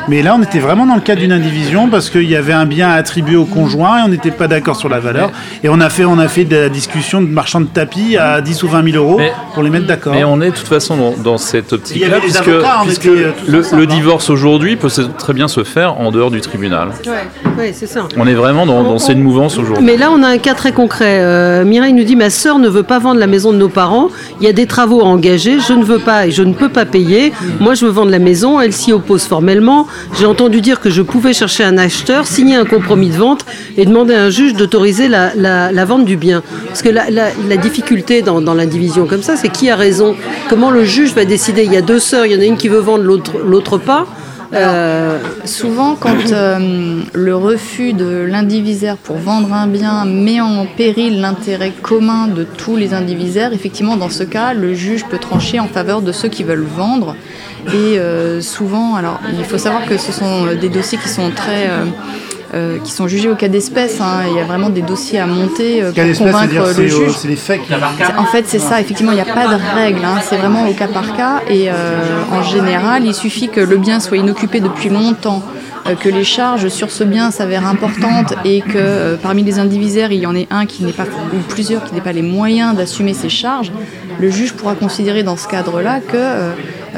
Mais 0.08 0.22
là, 0.22 0.34
on 0.38 0.42
était 0.42 0.58
vraiment 0.58 0.86
dans 0.86 0.94
le 0.96 1.00
cadre 1.00 1.20
d'une 1.20 1.32
indivision 1.32 1.88
parce 1.88 2.10
qu'il 2.10 2.28
y 2.28 2.36
avait 2.36 2.52
un 2.52 2.66
bien 2.66 2.88
à 2.90 2.94
attribuer 2.94 3.36
au 3.36 3.44
conjoint 3.44 4.00
et 4.00 4.02
on 4.02 4.08
n'était 4.08 4.30
pas 4.30 4.48
d'accord 4.48 4.76
sur 4.76 4.88
la 4.88 5.00
valeur. 5.00 5.30
Et 5.62 5.68
on 5.68 5.80
a 5.80 5.88
fait, 5.90 6.04
on 6.04 6.18
a 6.18 6.28
fait 6.28 6.44
de 6.44 6.56
la 6.56 6.68
discussion 6.68 7.22
de 7.22 7.28
marchand 7.28 7.60
de 7.60 7.66
tapis 7.66 8.16
à 8.16 8.40
10 8.40 8.62
ou 8.64 8.68
20 8.68 8.90
000 8.92 8.96
euros 9.02 9.18
Mais- 9.18 9.32
pour 9.54 9.62
les 9.62 9.70
mettre 9.70 9.86
d'accord. 9.86 10.12
Mais 10.12 10.24
on 10.24 10.40
est 10.40 10.50
de 10.50 10.56
toute 10.56 10.68
façon 10.68 10.96
dans, 10.96 11.12
dans 11.16 11.38
cette 11.38 11.72
Il 11.72 11.98
y 11.98 12.04
optique-là, 12.04 12.18
puisque, 12.20 12.48
avocats, 12.48 12.80
puisque 12.84 13.06
était, 13.06 13.24
euh, 13.24 13.32
le, 13.48 13.60
ensemble, 13.60 13.82
le 13.82 13.88
hein. 13.88 13.94
divorce 13.94 14.30
aujourd'hui 14.30 14.76
peut 14.76 14.88
très 15.18 15.32
bien 15.32 15.48
se 15.48 15.64
faire 15.64 16.00
en 16.00 16.10
dehors 16.10 16.30
du 16.30 16.40
tribunal. 16.40 16.88
Oui, 17.58 17.66
c'est 17.72 17.86
ça. 17.86 18.06
On 18.16 18.26
est 18.26 18.34
vraiment 18.34 18.66
dans, 18.66 18.82
dans 18.82 18.98
cette 18.98 19.16
mouvance 19.18 19.56
aujourd'hui. 19.58 19.84
Mais 19.84 19.96
là, 19.96 20.10
on 20.12 20.22
a 20.22 20.28
un 20.28 20.38
cas 20.38 20.54
très 20.54 20.72
concret. 20.72 21.18
Euh, 21.20 21.64
Mireille 21.64 21.92
nous 21.92 22.02
dit 22.04 22.16
Ma 22.16 22.30
sœur 22.30 22.58
ne 22.58 22.68
veut 22.68 22.82
pas 22.82 22.98
vendre 22.98 23.20
la 23.20 23.26
maison 23.26 23.52
de 23.52 23.58
nos 23.58 23.68
parents. 23.68 24.08
Il 24.40 24.44
y 24.46 24.48
a 24.48 24.52
des 24.52 24.66
travaux 24.66 25.00
à 25.02 25.04
engager. 25.04 25.58
Je 25.60 25.72
ne 25.72 25.84
veux 25.84 25.98
pas 26.00 26.26
et 26.26 26.30
je 26.32 26.42
ne 26.42 26.52
peux 26.52 26.68
pas 26.68 26.84
payer. 26.84 27.32
Moi, 27.60 27.74
je 27.74 27.86
veux 27.86 27.92
vendre 27.92 28.10
la 28.10 28.18
maison. 28.18 28.60
Elle 28.60 28.72
s'y 28.72 28.92
oppose 28.92 29.24
formellement. 29.24 29.86
J'ai 30.18 30.26
entendu 30.26 30.60
dire 30.60 30.80
que 30.80 30.90
je 30.90 31.02
pouvais 31.02 31.32
chercher 31.32 31.64
un 31.64 31.78
acheteur, 31.78 32.26
signer 32.26 32.56
un 32.56 32.64
compromis 32.64 33.08
de 33.10 33.16
vente 33.16 33.44
et 33.76 33.86
demander 33.86 34.14
à 34.14 34.24
un 34.24 34.30
juge 34.30 34.54
d'autoriser 34.54 35.08
la, 35.08 35.32
la- 35.36 35.70
la 35.70 35.84
vente 35.84 36.04
du 36.04 36.16
bien. 36.16 36.42
Parce 36.66 36.82
que 36.82 36.88
la, 36.88 37.08
la- 37.10 37.30
la 37.48 37.56
difficulté 37.56 38.22
dans, 38.22 38.40
dans 38.40 38.54
l'indivision 38.54 39.06
comme 39.06 39.22
ça, 39.22 39.36
c'est 39.36 39.48
qui 39.48 39.70
a 39.70 39.76
raison? 39.76 40.16
Comment 40.48 40.70
le 40.70 40.84
juge 40.84 41.14
va 41.14 41.24
décider? 41.24 41.64
Il 41.64 41.72
y 41.72 41.76
a 41.76 41.82
deux 41.82 42.00
sœurs, 42.00 42.26
il 42.26 42.32
y 42.32 42.36
en 42.36 42.40
a 42.40 42.44
une 42.44 42.56
qui 42.56 42.68
veut 42.68 42.78
vendre, 42.80 43.04
l'autre 43.04 43.32
l'autre 43.44 43.78
pas. 43.78 44.06
Euh, 44.52 45.18
Souvent, 45.44 45.94
quand 45.94 46.32
euh, 46.32 47.02
le 47.12 47.36
refus 47.36 47.92
de 47.92 48.24
l'indivisaire 48.26 48.96
pour 48.96 49.16
vendre 49.16 49.52
un 49.52 49.66
bien 49.66 50.04
met 50.04 50.40
en 50.40 50.66
péril 50.66 51.20
l'intérêt 51.20 51.72
commun 51.82 52.28
de 52.28 52.44
tous 52.44 52.76
les 52.76 52.94
indivisaires, 52.94 53.52
effectivement, 53.52 53.96
dans 53.96 54.08
ce 54.08 54.22
cas, 54.22 54.54
le 54.54 54.74
juge 54.74 55.04
peut 55.04 55.18
trancher 55.18 55.60
en 55.60 55.68
faveur 55.68 56.02
de 56.02 56.12
ceux 56.12 56.28
qui 56.28 56.44
veulent 56.44 56.66
vendre. 56.66 57.14
Et 57.68 57.98
euh, 57.98 58.40
souvent, 58.40 58.94
alors, 58.94 59.20
il 59.38 59.44
faut 59.44 59.58
savoir 59.58 59.86
que 59.86 59.96
ce 59.96 60.12
sont 60.12 60.46
euh, 60.46 60.54
des 60.54 60.68
dossiers 60.68 60.98
qui 60.98 61.08
sont 61.08 61.30
très. 61.30 61.70
Euh, 62.54 62.78
qui 62.78 62.92
sont 62.92 63.08
jugés 63.08 63.28
au 63.28 63.34
cas 63.34 63.48
d'espèce. 63.48 64.00
hein. 64.00 64.22
Il 64.30 64.36
y 64.36 64.40
a 64.40 64.44
vraiment 64.44 64.70
des 64.70 64.82
dossiers 64.82 65.18
à 65.18 65.26
monter 65.26 65.82
euh, 65.82 65.92
Cas 65.92 66.02
pour 66.02 66.08
d'espèce, 66.10 66.32
convaincre 66.32 66.54
le 66.54 66.72
c'est, 66.74 66.80
euh, 66.82 66.88
juge. 66.88 67.16
c'est 67.16 67.28
les 67.28 67.36
faits 67.36 67.60
qui... 67.62 67.72
En 67.74 68.24
fait, 68.26 68.44
c'est 68.46 68.58
ça. 68.58 68.80
Effectivement, 68.80 69.12
il 69.12 69.16
n'y 69.16 69.20
a 69.20 69.24
pas 69.24 69.46
de 69.48 69.58
règle. 69.74 70.04
hein. 70.04 70.20
C'est 70.22 70.36
vraiment 70.36 70.68
au 70.68 70.72
cas 70.72 70.88
par 70.88 71.16
cas. 71.16 71.40
Et 71.48 71.68
euh, 71.68 71.74
en 72.32 72.42
général, 72.42 73.04
il 73.04 73.14
suffit 73.14 73.48
que 73.48 73.60
le 73.60 73.76
bien 73.76 74.00
soit 74.00 74.16
inoccupé 74.16 74.60
depuis 74.60 74.88
longtemps, 74.88 75.42
que 76.00 76.08
les 76.08 76.24
charges 76.24 76.68
sur 76.68 76.90
ce 76.90 77.04
bien 77.04 77.30
s'avèrent 77.30 77.66
importantes 77.66 78.32
et 78.46 78.60
que 78.62 78.68
euh, 78.76 79.16
parmi 79.22 79.42
les 79.42 79.58
indivisaires, 79.58 80.12
il 80.12 80.20
y 80.20 80.26
en 80.26 80.34
ait 80.34 80.48
un 80.50 80.64
qui 80.64 80.82
n'est 80.84 80.92
pas, 80.92 81.04
ou 81.04 81.38
plusieurs 81.48 81.84
qui 81.84 81.94
n'aient 81.94 82.00
pas 82.00 82.12
les 82.12 82.22
moyens 82.22 82.74
d'assumer 82.74 83.12
ces 83.12 83.28
charges. 83.28 83.70
Le 84.18 84.30
juge 84.30 84.54
pourra 84.54 84.74
considérer 84.76 85.22
dans 85.22 85.36
ce 85.36 85.46
cadre-là 85.46 86.00
que 86.00 86.16
euh, 86.16 86.52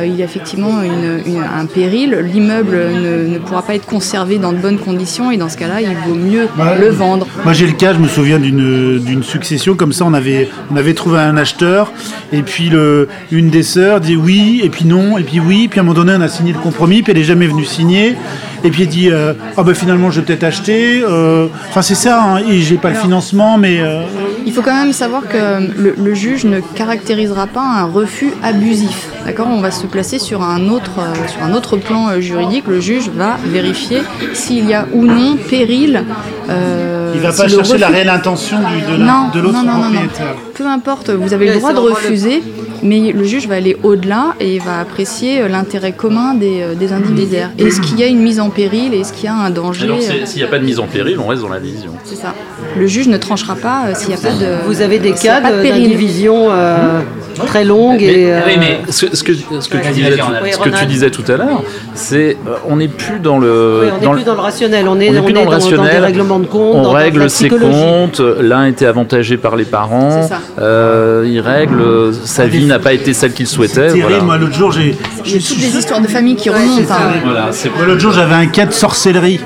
il 0.04 0.14
y 0.16 0.22
a 0.22 0.24
effectivement 0.24 0.82
une- 0.82 1.20
une- 1.26 1.42
un 1.42 1.64
péril, 1.66 2.18
l'immeuble 2.32 2.76
ne, 2.76 3.28
ne 3.34 3.38
pourra 3.38 3.62
pas 3.62 3.74
être 3.74 3.86
conservé 3.86 4.38
dans 4.38 4.52
de 4.52 4.58
bonnes 4.58 4.78
conditions 4.78 5.30
et 5.30 5.36
dans 5.36 5.48
ce 5.48 5.56
cas-là, 5.56 5.80
il 5.80 5.88
vaut 6.06 6.14
mieux 6.14 6.48
Ouais. 6.58 6.78
le 6.80 6.88
vendre. 6.90 7.26
Moi 7.44 7.52
j'ai 7.52 7.66
le 7.66 7.72
cas, 7.72 7.94
je 7.94 7.98
me 7.98 8.08
souviens 8.08 8.38
d'une 8.38 9.22
succession. 9.22 9.74
Comme 9.74 9.92
ça, 9.92 10.04
on 10.04 10.14
avait, 10.14 10.48
on 10.72 10.76
avait 10.76 10.94
trouvé 10.94 11.18
un 11.18 11.36
acheteur. 11.36 11.92
Et 12.32 12.42
puis 12.42 12.68
le, 12.68 13.08
une 13.30 13.50
des 13.50 13.62
sœurs 13.62 14.00
dit 14.00 14.16
oui 14.16 14.60
et 14.64 14.68
puis 14.68 14.84
non 14.84 15.16
et 15.18 15.22
puis 15.22 15.40
oui, 15.40 15.68
puis 15.68 15.78
à 15.80 15.82
un 15.82 15.86
moment 15.86 15.94
donné 15.96 16.14
on 16.16 16.20
a 16.20 16.28
signé 16.28 16.52
le 16.52 16.58
compromis 16.58 17.02
puis 17.02 17.12
elle 17.12 17.18
est 17.18 17.24
jamais 17.24 17.46
venue 17.46 17.64
signer 17.64 18.14
et 18.64 18.70
puis 18.70 18.82
elle 18.82 18.88
dit 18.88 19.10
euh, 19.10 19.32
ah 19.56 19.62
ben 19.62 19.74
finalement 19.74 20.10
je 20.10 20.20
vais 20.20 20.26
peut-être 20.26 20.44
acheter, 20.44 21.02
euh, 21.02 21.46
enfin 21.68 21.82
c'est 21.82 21.94
ça, 21.94 22.22
hein, 22.22 22.38
et 22.48 22.60
j'ai 22.60 22.76
pas 22.76 22.90
le 22.90 22.96
financement 22.96 23.58
mais 23.58 23.80
euh, 23.80 24.02
Il 24.46 24.52
faut 24.52 24.62
quand 24.62 24.74
même 24.74 24.92
savoir 24.92 25.22
que 25.28 25.36
le, 25.82 25.94
le 25.96 26.14
juge 26.14 26.44
ne 26.44 26.60
caractérisera 26.60 27.46
pas 27.46 27.62
un 27.62 27.84
refus 27.84 28.32
abusif. 28.42 29.08
D'accord? 29.24 29.48
On 29.50 29.60
va 29.60 29.72
se 29.72 29.86
placer 29.86 30.18
sur 30.20 30.42
un 30.42 30.68
autre, 30.68 31.00
sur 31.32 31.42
un 31.42 31.52
autre 31.52 31.76
plan 31.76 32.20
juridique. 32.20 32.64
Le 32.68 32.80
juge 32.80 33.08
va 33.10 33.36
vérifier 33.44 34.02
s'il 34.34 34.66
y 34.68 34.74
a 34.74 34.86
ou 34.92 35.04
non 35.04 35.36
péril. 35.50 36.04
euh, 36.48 36.95
il 37.16 37.20
va 37.22 37.32
si 37.32 37.42
pas 37.42 37.48
chercher 37.48 37.78
la 37.78 37.88
réelle 37.88 38.08
intention 38.08 38.58
du, 38.58 38.82
de 38.92 38.98
la- 38.98 39.04
Non, 39.04 39.28
de 39.34 39.40
l'autre 39.40 39.54
non, 39.54 39.62
non, 39.64 39.72
non, 39.72 39.78
non. 39.78 40.00
propriétaire. 40.06 40.34
Peu 40.54 40.66
importe, 40.66 41.10
vous 41.10 41.32
avez 41.34 41.46
le 41.48 41.54
droit 41.56 41.72
de 41.72 41.78
refuser, 41.78 42.42
mais 42.82 43.12
le 43.12 43.24
juge 43.24 43.46
va 43.48 43.56
aller 43.56 43.76
au-delà 43.82 44.34
et 44.40 44.54
il 44.56 44.62
va 44.62 44.80
apprécier 44.80 45.40
euh, 45.42 45.48
l'intérêt 45.48 45.92
commun 45.92 46.34
des, 46.34 46.62
euh, 46.62 46.74
des 46.74 46.92
indivisaires. 46.92 47.50
Est-ce 47.58 47.80
qu'il 47.80 47.98
y 47.98 48.02
a 48.02 48.06
une 48.06 48.20
mise 48.22 48.40
en 48.40 48.50
péril? 48.50 48.94
Est-ce 48.94 49.12
qu'il 49.12 49.24
y 49.24 49.28
a 49.28 49.34
un 49.34 49.50
danger? 49.50 49.84
Alors, 49.84 49.98
s'il 50.00 50.36
n'y 50.38 50.42
a 50.44 50.48
pas 50.48 50.58
de 50.58 50.64
mise 50.64 50.78
en 50.78 50.86
péril, 50.86 51.18
on 51.18 51.26
reste 51.26 51.42
dans 51.42 51.48
la 51.48 51.60
division. 51.60 51.90
C'est 52.04 52.16
ça. 52.16 52.34
Le 52.78 52.86
juge 52.86 53.08
ne 53.08 53.16
tranchera 53.18 53.54
pas 53.56 53.84
euh, 53.88 53.94
s'il 53.94 54.08
n'y 54.08 54.14
a 54.14 54.18
pas 54.18 54.30
de. 54.32 54.66
Vous 54.66 54.80
avez 54.82 54.98
des 54.98 55.12
cas 55.12 55.40
de 55.40 55.56
de- 55.56 55.62
péril. 55.62 55.82
d'indivision 55.84 56.46
euh, 56.50 57.00
très 57.44 57.64
longues 57.64 58.02
et. 58.02 58.32
euh, 58.32 58.40
oui, 58.46 58.54
mais 58.58 58.80
Ce, 58.90 59.06
ce 59.14 59.22
que, 59.22 59.32
ce 59.34 59.68
que 59.68 59.76
tu, 59.78 59.90
disais, 59.92 60.16
ce 60.52 60.58
que 60.58 60.68
tu 60.70 60.86
disais 60.86 61.10
tout 61.10 61.24
à 61.28 61.36
l'heure, 61.36 61.62
c'est 61.94 62.36
euh, 62.46 62.54
on 62.68 62.76
n'est 62.76 62.88
plus 62.88 63.18
dans 63.20 63.38
le. 63.38 63.80
oui, 63.82 63.88
on 63.92 63.98
n'est 63.98 64.04
dans 64.06 64.12
plus 64.12 64.24
dans 64.24 64.34
le 64.34 64.40
rationnel, 64.40 64.88
on 64.88 64.98
est, 65.00 65.10
on 65.10 65.12
n'est 65.12 65.18
on 65.20 65.24
plus 65.24 65.30
est 65.32 65.34
dans 65.34 65.40
le 65.40 65.44
dans, 65.46 65.50
dans 65.50 65.56
rationnel. 65.64 65.92
des 65.92 65.98
règlements 65.98 66.38
de 66.40 66.46
compte, 66.46 66.74
on 66.76 66.82
dans, 66.82 66.82
dans 66.84 66.92
règle 66.92 67.20
la 67.22 67.28
ses 67.28 67.48
comptes, 67.48 68.20
l'un 68.40 68.66
était 68.66 68.86
avantagé 68.86 69.36
par 69.36 69.56
les 69.56 69.64
parents, 69.64 70.28
C'est 70.28 70.34
euh, 70.62 71.24
il 71.26 71.40
règle, 71.40 71.80
euh, 71.80 72.12
sa 72.24 72.46
vie 72.46 72.64
n'a 72.66 72.78
pas 72.78 72.92
été 72.92 73.12
celle 73.12 73.32
qu'il 73.32 73.46
souhaitait. 73.46 73.88
Terrible, 73.88 74.02
voilà. 74.08 74.22
moi 74.22 74.36
l'autre 74.38 74.54
jour 74.54 74.72
j'ai, 74.72 74.96
toutes 75.24 75.58
des 75.58 75.76
histoires 75.76 76.00
de 76.00 76.08
famille 76.08 76.36
qui 76.36 76.50
remontent. 76.50 76.92
hein. 76.92 77.48
C'est 77.50 77.70
l'autre 77.86 78.00
jour 78.00 78.12
j'avais 78.12 78.34
un 78.34 78.46
cas 78.46 78.66
de 78.66 78.72
sorcellerie. 78.72 79.40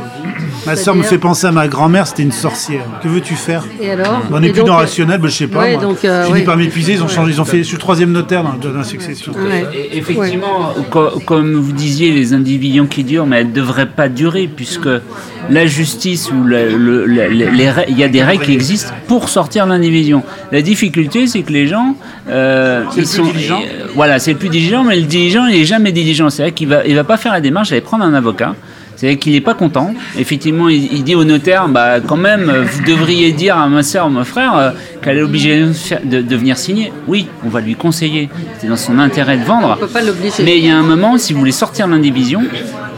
Ma 0.66 0.76
soeur 0.76 0.94
me 0.94 1.02
fait 1.02 1.18
penser 1.18 1.46
à 1.46 1.52
ma 1.52 1.68
grand-mère, 1.68 2.06
c'était 2.06 2.22
une 2.22 2.32
sorcière. 2.32 2.84
Que 3.02 3.08
veux-tu 3.08 3.34
faire 3.34 3.64
Et 3.80 3.90
alors 3.90 4.22
On 4.32 4.40
n'est 4.40 4.50
plus 4.50 4.58
donc, 4.60 4.68
dans 4.68 4.76
rationnel, 4.76 5.18
ben, 5.20 5.28
je 5.28 5.34
sais 5.34 5.46
pas. 5.46 5.60
ouais, 5.60 5.72
moi. 5.74 5.82
donc, 5.82 6.04
euh, 6.04 6.22
Je 6.22 6.26
finis 6.26 6.38
ouais. 6.40 6.44
par 6.44 6.56
m'épuiser, 6.56 6.92
ils 6.94 7.02
ont 7.02 7.08
changé, 7.08 7.32
ils 7.32 7.40
ont 7.40 7.44
fait, 7.44 7.58
je 7.58 7.62
suis 7.64 7.74
le 7.76 7.80
troisième 7.80 8.12
notaire 8.12 8.42
dans, 8.44 8.54
dans 8.54 8.76
la 8.76 8.84
succession. 8.84 9.32
ouais. 9.32 9.66
Et- 9.74 9.98
Effectivement, 9.98 10.74
co- 10.90 11.18
comme 11.26 11.54
vous 11.54 11.72
disiez, 11.72 12.10
les 12.12 12.32
indivisions 12.34 12.86
qui 12.86 13.04
durent, 13.04 13.26
mais 13.26 13.40
elles 13.40 13.48
ne 13.48 13.52
devraient 13.52 13.86
pas 13.88 14.08
durer, 14.08 14.48
puisque 14.54 14.88
la 15.50 15.66
justice 15.66 16.30
ou 16.30 16.44
le- 16.44 16.76
le- 16.76 17.06
le- 17.06 17.28
les- 17.28 17.50
les 17.50 17.66
rè- 17.68 17.86
il 17.88 17.98
y 17.98 18.04
a 18.04 18.08
des 18.08 18.22
règles 18.22 18.44
qui 18.44 18.52
existent 18.52 18.92
pour 19.08 19.28
sortir 19.28 19.66
l'indivision. 19.66 20.22
La 20.52 20.62
difficulté, 20.62 21.26
c'est 21.26 21.42
que 21.42 21.52
les 21.52 21.66
gens, 21.66 21.96
euh, 22.28 22.84
ils 22.96 23.06
sont, 23.06 23.24
diligent. 23.24 23.52
euh, 23.52 23.86
voilà, 23.94 24.18
c'est 24.18 24.32
le 24.32 24.38
plus 24.38 24.48
diligent, 24.48 24.84
mais 24.84 24.96
le 24.96 25.02
diligent, 25.02 25.46
il 25.46 25.56
est 25.60 25.64
jamais 25.64 25.92
diligent. 25.92 26.28
C'est 26.30 26.42
vrai 26.42 26.52
qu'il 26.52 26.68
va, 26.68 26.86
il 26.86 26.94
va 26.94 27.04
pas 27.04 27.16
faire 27.16 27.32
la 27.32 27.40
démarche 27.40 27.70
d'aller 27.70 27.80
prendre 27.82 28.04
un 28.04 28.14
avocat. 28.14 28.54
C'est 29.00 29.16
qu'il 29.16 29.32
n'est 29.32 29.40
pas 29.40 29.54
content. 29.54 29.94
Effectivement, 30.18 30.68
il, 30.68 30.92
il 30.92 31.04
dit 31.04 31.14
au 31.14 31.24
notaire, 31.24 31.68
bah 31.68 32.00
quand 32.00 32.18
même, 32.18 32.50
euh, 32.50 32.64
vous 32.64 32.82
devriez 32.84 33.32
dire 33.32 33.56
à 33.56 33.66
ma 33.66 33.82
soeur 33.82 34.08
ou 34.08 34.10
mon 34.10 34.24
frère 34.24 34.54
euh, 34.58 34.70
qu'elle 35.00 35.16
est 35.16 35.22
obligée 35.22 35.64
de, 36.04 36.36
venir 36.36 36.58
signer. 36.58 36.92
Oui, 37.08 37.26
on 37.42 37.48
va 37.48 37.62
lui 37.62 37.76
conseiller. 37.76 38.28
C'est 38.58 38.66
dans 38.66 38.76
son 38.76 38.98
intérêt 38.98 39.38
de 39.38 39.44
vendre. 39.44 39.78
On 39.78 39.80
peut 39.80 39.86
pas 39.86 40.02
l'obliger. 40.02 40.42
Mais 40.44 40.58
il 40.58 40.66
y 40.66 40.70
a 40.70 40.76
un 40.76 40.82
moment, 40.82 41.16
si 41.16 41.32
vous 41.32 41.38
voulez 41.38 41.50
sortir 41.50 41.86
l'indivision, 41.86 42.42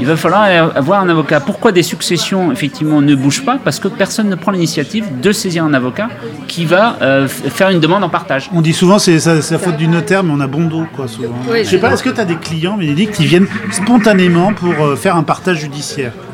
il 0.00 0.06
va 0.06 0.16
falloir 0.16 0.42
avoir 0.74 1.00
un 1.00 1.08
avocat. 1.08 1.38
Pourquoi 1.38 1.70
des 1.70 1.84
successions, 1.84 2.50
effectivement, 2.50 3.00
ne 3.00 3.14
bougent 3.14 3.44
pas? 3.44 3.60
Parce 3.62 3.78
que 3.78 3.86
personne 3.86 4.28
ne 4.28 4.34
prend 4.34 4.50
l'initiative 4.50 5.20
de 5.20 5.30
saisir 5.30 5.64
un 5.64 5.74
avocat 5.74 6.08
qui 6.48 6.64
va 6.64 6.96
euh, 7.02 7.28
faire 7.28 7.70
une 7.70 7.78
demande 7.78 8.02
en 8.02 8.08
partage. 8.08 8.50
On 8.52 8.62
dit 8.62 8.72
souvent 8.72 8.98
c'est 8.98 9.24
la 9.24 9.58
faute 9.58 9.76
du 9.76 9.86
notaire, 9.86 10.24
mais 10.24 10.32
on 10.34 10.40
a 10.40 10.46
bon 10.46 10.66
dos 10.66 10.86
quoi 10.96 11.06
souvent. 11.06 11.36
Oui, 11.48 11.64
je 11.64 11.70
sais 11.70 11.78
pas, 11.78 11.92
est-ce 11.92 12.02
que 12.02 12.10
tu 12.10 12.20
as 12.20 12.24
des 12.24 12.36
clients, 12.36 12.76
Bénédicte, 12.76 13.14
qui 13.14 13.26
viennent 13.26 13.46
spontanément 13.70 14.52
pour 14.52 14.72
euh, 14.84 14.96
faire 14.96 15.16
un 15.16 15.22
partage 15.22 15.60
judiciaire, 15.60 15.91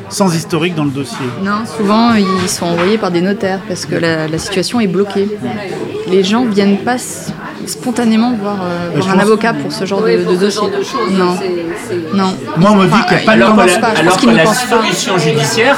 sans 0.09 0.33
historique 0.35 0.75
dans 0.75 0.85
le 0.85 0.89
dossier 0.91 1.17
Non, 1.43 1.59
souvent 1.77 2.13
ils 2.15 2.49
sont 2.49 2.65
envoyés 2.65 2.97
par 2.97 3.11
des 3.11 3.21
notaires 3.21 3.59
parce 3.67 3.85
que 3.85 3.95
la, 3.95 4.27
la 4.27 4.37
situation 4.37 4.79
est 4.79 4.87
bloquée. 4.87 5.27
Les 6.11 6.23
gens 6.23 6.45
viennent 6.45 6.77
pas 6.79 6.97
spontanément 7.65 8.33
voir, 8.41 8.57
euh, 8.63 8.89
voir 8.99 9.15
un 9.15 9.19
avocat 9.19 9.53
pour 9.53 9.71
ce 9.71 9.85
genre 9.85 10.01
Oui, 10.03 10.17
de, 10.17 10.23
dossier. 10.23 10.49
genre 10.51 10.69
de 10.69 10.83
choses, 10.83 11.11
non, 11.11 11.35
c'est- 11.39 12.15
non. 12.17 12.33
Moi, 12.57 12.71
on 12.71 12.75
me 12.77 12.85
dit 12.85 12.91
qu'il 13.07 13.17
n'y 13.17 13.23
a 13.23 13.25
pas 13.25 13.35
de 13.37 13.41
Alors 13.43 13.55
la, 13.55 13.65
pas. 13.77 13.87
Alors 13.99 14.17
que 14.17 14.25
la 14.27 14.43
pas. 14.43 14.53
solution 14.53 15.17
judiciaire, 15.19 15.77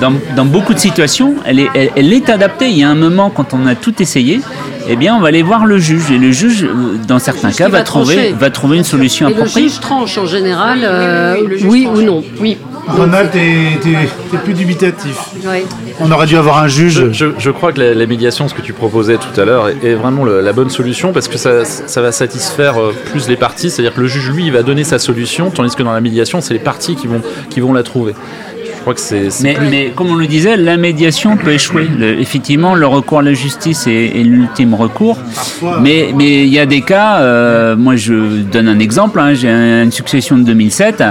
dans, 0.00 0.12
dans 0.36 0.44
beaucoup 0.46 0.72
de 0.72 0.78
situations, 0.78 1.34
elle 1.44 1.60
est, 1.60 1.68
elle, 1.74 1.90
elle 1.96 2.12
est 2.12 2.30
adaptée. 2.30 2.68
Il 2.70 2.78
y 2.78 2.82
a 2.84 2.88
un 2.88 2.94
moment, 2.94 3.28
quand 3.30 3.52
on 3.52 3.66
a 3.66 3.74
tout 3.74 4.00
essayé, 4.00 4.40
eh 4.88 4.96
bien, 4.96 5.14
on 5.16 5.20
va 5.20 5.28
aller 5.28 5.42
voir 5.42 5.66
le 5.66 5.78
juge. 5.78 6.10
Et 6.10 6.16
le 6.18 6.32
juge, 6.32 6.64
euh, 6.64 6.96
dans 7.06 7.18
certains 7.18 7.48
juge 7.48 7.58
cas, 7.58 7.68
va 7.68 7.78
va 7.78 7.84
trouver, 7.84 8.14
trancher. 8.14 8.32
va 8.38 8.50
trouver 8.50 8.76
une 8.78 8.84
solution 8.84 9.28
Et 9.28 9.34
le 9.34 9.40
appropriée. 9.40 9.68
juge 9.68 9.80
tranche 9.80 10.16
en 10.16 10.24
général, 10.26 10.80
euh, 10.82 11.36
oui, 11.64 11.84
tranche. 11.84 11.98
ou 11.98 12.02
non. 12.02 12.24
Oui. 12.40 12.56
Ronald, 12.96 13.30
t'es 13.30 14.38
plus 14.44 14.54
dubitatif. 14.54 15.16
Ouais. 15.46 15.64
On 16.00 16.10
aurait 16.10 16.26
dû 16.26 16.36
avoir 16.36 16.58
un 16.62 16.68
juge. 16.68 16.94
Je, 16.94 17.12
je- 17.12 17.26
je 17.38 17.50
crois 17.50 17.72
que 17.72 17.80
la, 17.80 17.94
la 17.94 18.06
médiation, 18.06 18.48
ce 18.48 18.54
que 18.54 18.62
tu 18.62 18.72
proposais 18.72 19.16
tout 19.18 19.40
à 19.40 19.44
l'heure, 19.44 19.68
est, 19.68 19.76
est 19.84 19.94
vraiment 19.94 20.24
le- 20.24 20.40
la 20.40 20.52
bonne 20.52 20.70
solution 20.70 21.12
parce 21.12 21.28
que 21.28 21.38
ça, 21.38 21.64
ça 21.64 22.02
va 22.02 22.12
satisfaire 22.12 22.80
euh, 22.80 22.94
plus 23.10 23.28
les 23.28 23.36
parties. 23.36 23.70
C'est-à-dire 23.70 23.94
que 23.94 24.00
le 24.00 24.06
juge, 24.08 24.30
lui, 24.30 24.46
il 24.46 24.52
va 24.52 24.62
donner 24.62 24.84
sa 24.84 24.98
solution, 24.98 25.50
tandis 25.50 25.74
que 25.76 25.82
dans 25.82 25.92
la 25.92 26.00
médiation, 26.00 26.40
c'est 26.40 26.54
les 26.54 26.60
parties 26.60 26.96
qui 26.96 27.06
vont, 27.06 27.20
qui 27.50 27.60
vont 27.60 27.72
la 27.72 27.82
trouver. 27.82 28.14
Je 28.76 28.80
crois 28.82 28.94
que 28.94 29.00
c'est. 29.00 29.28
Mais, 29.42 29.54
plus- 29.54 29.68
mais 29.68 29.92
comme 29.94 30.10
on 30.10 30.14
le 30.14 30.26
disait, 30.26 30.56
la 30.56 30.76
médiation 30.76 31.36
peut 31.36 31.50
échouer. 31.52 31.88
Le- 31.98 32.20
effectivement, 32.20 32.74
le 32.74 32.86
recours 32.86 33.18
à 33.18 33.22
la 33.22 33.34
justice 33.34 33.86
est, 33.88 33.92
est 34.18 34.22
l'ultime 34.22 34.72
recours. 34.72 35.16
Parfois. 35.34 35.80
Mais 35.82 36.10
mais 36.16 36.44
il 36.44 36.48
y 36.52 36.58
a 36.60 36.64
des 36.64 36.80
cas. 36.82 37.18
euh, 37.18 37.76
moi, 37.76 37.96
je 37.96 38.14
donne 38.42 38.68
un 38.68 38.78
exemple. 38.78 39.18
hein, 39.20 39.34
j'ai 39.34 39.48
un- 39.50 39.82
une 39.82 39.92
succession 39.92 40.38
de 40.38 40.44
2007. 40.44 41.02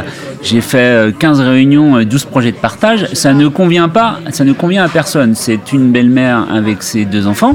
J'ai 0.50 0.62
fait 0.62 0.78
euh, 0.78 1.12
15 1.12 1.42
réunions, 1.42 1.98
euh, 1.98 2.06
12 2.06 2.24
projets 2.24 2.54
de 2.54 2.58
partage. 2.58 3.08
Ça 3.12 3.34
ne 3.34 3.50
convient 3.50 3.90
pas. 3.90 4.20
Ça 4.32 4.46
ne 4.46 4.54
convient 4.54 4.82
à 4.82 4.88
personne. 4.88 5.36
C'est 5.36 5.74
une 5.74 5.92
belle-mère 5.92 6.48
avec 6.50 6.84
ses 6.84 7.04
deux 7.04 7.28
enfants. 7.28 7.54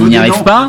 On 0.00 0.06
n'y 0.06 0.16
arrive 0.16 0.42
pas. 0.42 0.68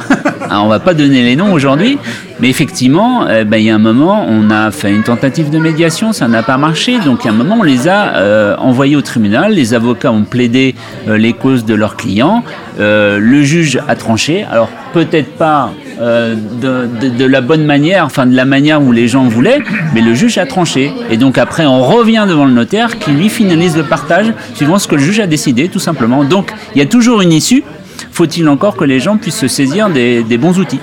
Alors, 0.49 0.65
on 0.65 0.67
va 0.67 0.79
pas 0.81 0.93
donner 0.93 1.23
les 1.23 1.37
noms 1.37 1.53
aujourd'hui. 1.53 1.97
Mais 2.41 2.49
effectivement, 2.49 3.25
euh, 3.27 3.45
ben, 3.45 3.57
il 3.57 3.63
y 3.63 3.69
a 3.69 3.75
un 3.75 3.79
moment, 3.79 4.25
on 4.27 4.51
a 4.51 4.69
fait 4.71 4.93
une 4.93 5.03
tentative 5.03 5.49
de 5.49 5.57
médiation, 5.57 6.11
ça 6.11 6.27
n'a 6.27 6.43
pas 6.43 6.57
marché. 6.57 6.99
Donc, 6.99 7.23
il 7.23 7.27
y 7.27 7.29
a 7.29 7.33
un 7.33 7.37
moment, 7.37 7.57
on 7.59 7.63
les 7.63 7.87
a 7.87 8.17
euh, 8.17 8.57
envoyés 8.57 8.97
au 8.97 9.01
tribunal. 9.01 9.53
Les 9.53 9.73
avocats 9.73 10.11
ont 10.11 10.23
plaidé 10.23 10.75
euh, 11.07 11.17
les 11.17 11.31
causes 11.31 11.63
de 11.63 11.73
leurs 11.73 11.95
clients. 11.95 12.43
Euh, 12.79 13.19
le 13.19 13.41
juge 13.43 13.79
a 13.87 13.95
tranché. 13.95 14.45
Alors, 14.51 14.69
peut-être 14.93 15.31
pas 15.37 15.71
euh, 16.01 16.35
de, 16.61 16.87
de- 17.01 17.09
de 17.15 17.25
la 17.25 17.41
bonne 17.41 17.65
manière, 17.65 18.05
enfin 18.05 18.25
de 18.25 18.35
la 18.35 18.45
manière 18.45 18.81
où 18.81 18.91
les 18.91 19.07
gens 19.07 19.23
voulaient, 19.27 19.59
mais 19.93 20.01
le 20.01 20.13
juge 20.13 20.37
a 20.37 20.45
tranché. 20.45 20.91
Et 21.09 21.17
donc, 21.17 21.37
après, 21.37 21.65
on 21.65 21.83
revient 21.83 22.25
devant 22.27 22.45
le 22.45 22.51
notaire 22.53 22.99
qui 22.99 23.11
lui 23.11 23.29
finalise 23.29 23.75
le 23.77 23.83
partage 23.83 24.33
suivant 24.53 24.77
ce 24.79 24.87
que 24.87 24.95
le 24.95 25.01
juge 25.01 25.19
a 25.19 25.27
décidé, 25.27 25.67
tout 25.69 25.79
simplement. 25.79 26.23
Donc, 26.23 26.51
il 26.73 26.79
y 26.79 26.81
a 26.81 26.85
toujours 26.85 27.21
une 27.21 27.31
issue. 27.33 27.63
Faut-il 28.11 28.47
encore 28.49 28.75
que 28.75 28.83
les 28.85 28.99
gens 28.99 29.17
puissent 29.17 29.37
se 29.39 29.47
saisir 29.47 29.89
des, 29.89 30.23
des 30.23 30.37
bons 30.37 30.57
outils? 30.59 30.79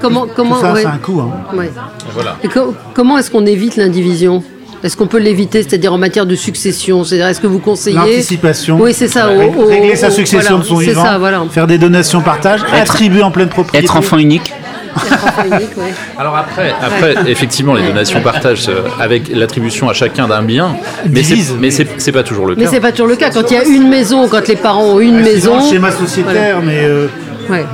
Comment, 0.00 0.26
comment, 0.34 0.54
Tout 0.56 0.60
ça, 0.60 0.72
ouais. 0.72 0.82
c'est 0.82 0.86
un 0.88 0.98
coup. 0.98 1.20
hein. 1.20 1.30
Ouais. 1.56 1.70
Voilà. 2.14 2.36
Et 2.44 2.48
co- 2.48 2.74
comment 2.94 3.18
est-ce 3.18 3.30
qu'on 3.30 3.46
évite 3.46 3.76
l'indivision? 3.76 4.42
Est-ce 4.84 4.96
qu'on 4.96 5.06
peut 5.08 5.18
l'éviter, 5.18 5.62
c'est-à-dire 5.62 5.92
en 5.92 5.98
matière 5.98 6.24
de 6.26 6.34
succession 6.36 7.02
C'est-à-dire, 7.04 7.26
est-ce 7.28 7.40
que 7.40 7.46
vous 7.48 7.58
conseillez 7.58 7.96
L'anticipation. 7.96 8.78
Oui, 8.80 8.94
c'est 8.94 9.08
ça. 9.08 9.26
Rég- 9.26 9.56
au- 9.56 9.62
au- 9.62 9.66
Régler 9.66 9.96
sa 9.96 10.10
succession 10.10 10.50
voilà, 10.58 10.62
de 10.62 10.68
son 10.68 10.78
C'est 10.78 10.86
vivant. 10.86 11.04
ça, 11.04 11.18
voilà. 11.18 11.42
Faire 11.50 11.66
des 11.66 11.78
donations 11.78 12.20
partage, 12.20 12.60
attribuer 12.72 13.22
en 13.22 13.30
pleine 13.30 13.48
propriété. 13.48 13.84
Être 13.84 13.96
enfant 13.96 14.18
unique 14.18 14.52
Être 14.96 15.12
enfant 15.24 15.44
unique, 15.44 15.76
ouais. 15.76 15.92
Alors 16.18 16.36
après, 16.36 16.72
après 16.80 17.14
effectivement, 17.30 17.74
les 17.74 17.82
donations 17.86 18.20
partagent 18.20 18.68
euh, 18.68 18.82
avec 19.00 19.28
l'attribution 19.34 19.88
à 19.88 19.94
chacun 19.94 20.26
d'un 20.28 20.42
bien, 20.42 20.76
mais 21.10 21.22
c'est 21.22 21.34
Divise. 21.34 21.54
mais 21.58 21.70
c'est 21.70 21.86
c'est 21.98 22.12
pas 22.12 22.22
toujours 22.22 22.46
le 22.46 22.54
Mais 22.56 22.64
cas. 22.64 22.70
c'est 22.70 22.80
pas 22.80 22.90
toujours 22.92 23.06
le 23.08 23.16
cas. 23.16 23.30
Quand 23.30 23.50
il 23.50 23.54
y 23.54 23.56
a 23.56 23.64
une 23.64 23.88
maison, 23.88 24.26
quand 24.28 24.46
les 24.48 24.56
parents 24.56 24.84
ont 24.84 25.00
une 25.00 25.16
Ouais, 25.16 25.24
c'est 25.24 25.34
maison. 25.34 25.68
schéma 25.70 25.90
sociétaire, 25.92 26.60
mais 26.64 26.78
euh, 26.84 27.06
Ouais. 27.50 27.64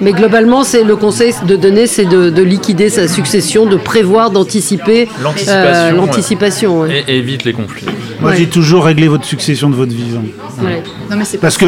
Mais 0.00 0.12
globalement, 0.12 0.64
c'est 0.64 0.82
le 0.82 0.96
conseil 0.96 1.34
de 1.46 1.56
donner, 1.56 1.86
c'est 1.86 2.06
de, 2.06 2.30
de 2.30 2.42
liquider 2.42 2.88
sa 2.88 3.06
succession, 3.08 3.66
de 3.66 3.76
prévoir, 3.76 4.30
d'anticiper 4.30 5.08
euh, 5.48 5.92
L'anticipation, 5.92 6.80
ouais. 6.80 7.04
Et 7.06 7.18
évite 7.18 7.44
les 7.44 7.52
conflits. 7.52 7.86
moi 8.20 8.30
Ouais. 8.30 8.36
j'ai 8.36 8.48
toujours 8.48 8.84
réglé 8.84 9.08
votre 9.08 9.24
succession 9.24 9.68
de 9.68 9.74
votre 9.74 9.92
vivant. 9.92 10.22
Ouais. 10.62 10.82
Non, 11.10 11.16
mais 11.16 11.24
c'est 11.24 11.38
pas 11.38 11.42
Parce 11.42 11.58
que. 11.58 11.66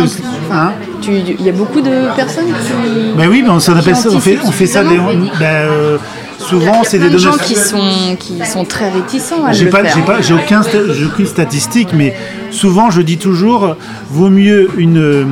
Hein 0.50 0.72
Tu- 1.02 1.10
Il 1.38 1.44
y 1.44 1.48
a 1.48 1.52
beaucoup 1.52 1.80
de 1.80 2.14
personnes 2.16 2.46
qui. 2.46 3.16
ben 3.18 3.28
oui, 3.28 3.42
ben 3.42 3.52
on, 3.52 3.60
s'en 3.60 3.76
appelle 3.76 3.96
ça, 3.96 4.08
on 4.10 4.20
fait, 4.20 4.38
on 4.44 4.50
fait 4.50 4.66
ça 4.66 4.82
des, 4.82 4.88
suffisamment. 4.90 5.12
ben, 5.38 5.44
euh, 5.46 5.98
Il 6.40 6.44
y 6.44 6.48
souvent 6.48 6.80
a 6.82 6.84
c'est 6.84 6.98
des 6.98 7.10
de 7.10 7.18
gens 7.18 7.36
qui 7.36 7.54
sont, 7.54 8.16
qui 8.18 8.44
sont 8.46 8.64
très 8.64 8.90
réticents 8.90 9.44
à 9.44 9.52
J'ai 9.52 9.64
le 9.66 9.70
pas, 9.70 9.82
faire. 9.84 9.94
j'ai 9.96 10.02
pas, 10.02 10.20
j'ai 10.22 10.34
aucun, 10.34 10.62
j'ai 10.92 11.04
aucune 11.04 11.26
statistique, 11.26 11.88
mais 11.94 12.14
souvent 12.50 12.90
je 12.90 13.02
dis 13.02 13.18
toujours, 13.18 13.76
vaut 14.10 14.28
mieux 14.30 14.70
une 14.78 15.26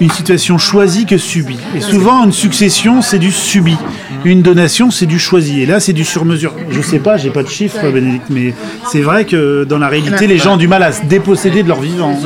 une 0.00 0.10
situation 0.10 0.58
choisie 0.58 1.06
que 1.06 1.18
subie. 1.18 1.58
Et 1.74 1.80
souvent, 1.80 2.24
une 2.24 2.32
succession, 2.32 3.02
c'est 3.02 3.18
du 3.18 3.32
subi. 3.32 3.76
Une 4.24 4.42
donation, 4.42 4.90
c'est 4.90 5.06
du 5.06 5.18
choisi. 5.18 5.62
Et 5.62 5.66
là, 5.66 5.80
c'est 5.80 5.92
du 5.92 6.04
sur-mesure. 6.04 6.52
Je 6.70 6.80
sais 6.80 6.98
pas, 6.98 7.16
j'ai 7.16 7.30
pas 7.30 7.42
de 7.42 7.48
chiffres, 7.48 7.90
Bénédicte, 7.90 8.26
mais 8.30 8.54
c'est 8.90 9.00
vrai 9.00 9.24
que 9.24 9.64
dans 9.64 9.78
la 9.78 9.88
réalité, 9.88 10.26
les 10.26 10.38
gens 10.38 10.54
ont 10.54 10.58
du 10.58 10.68
mal 10.68 10.82
à 10.82 10.92
se 10.92 11.04
déposséder 11.04 11.62
de 11.62 11.68
leur 11.68 11.80
vivant. 11.80 12.18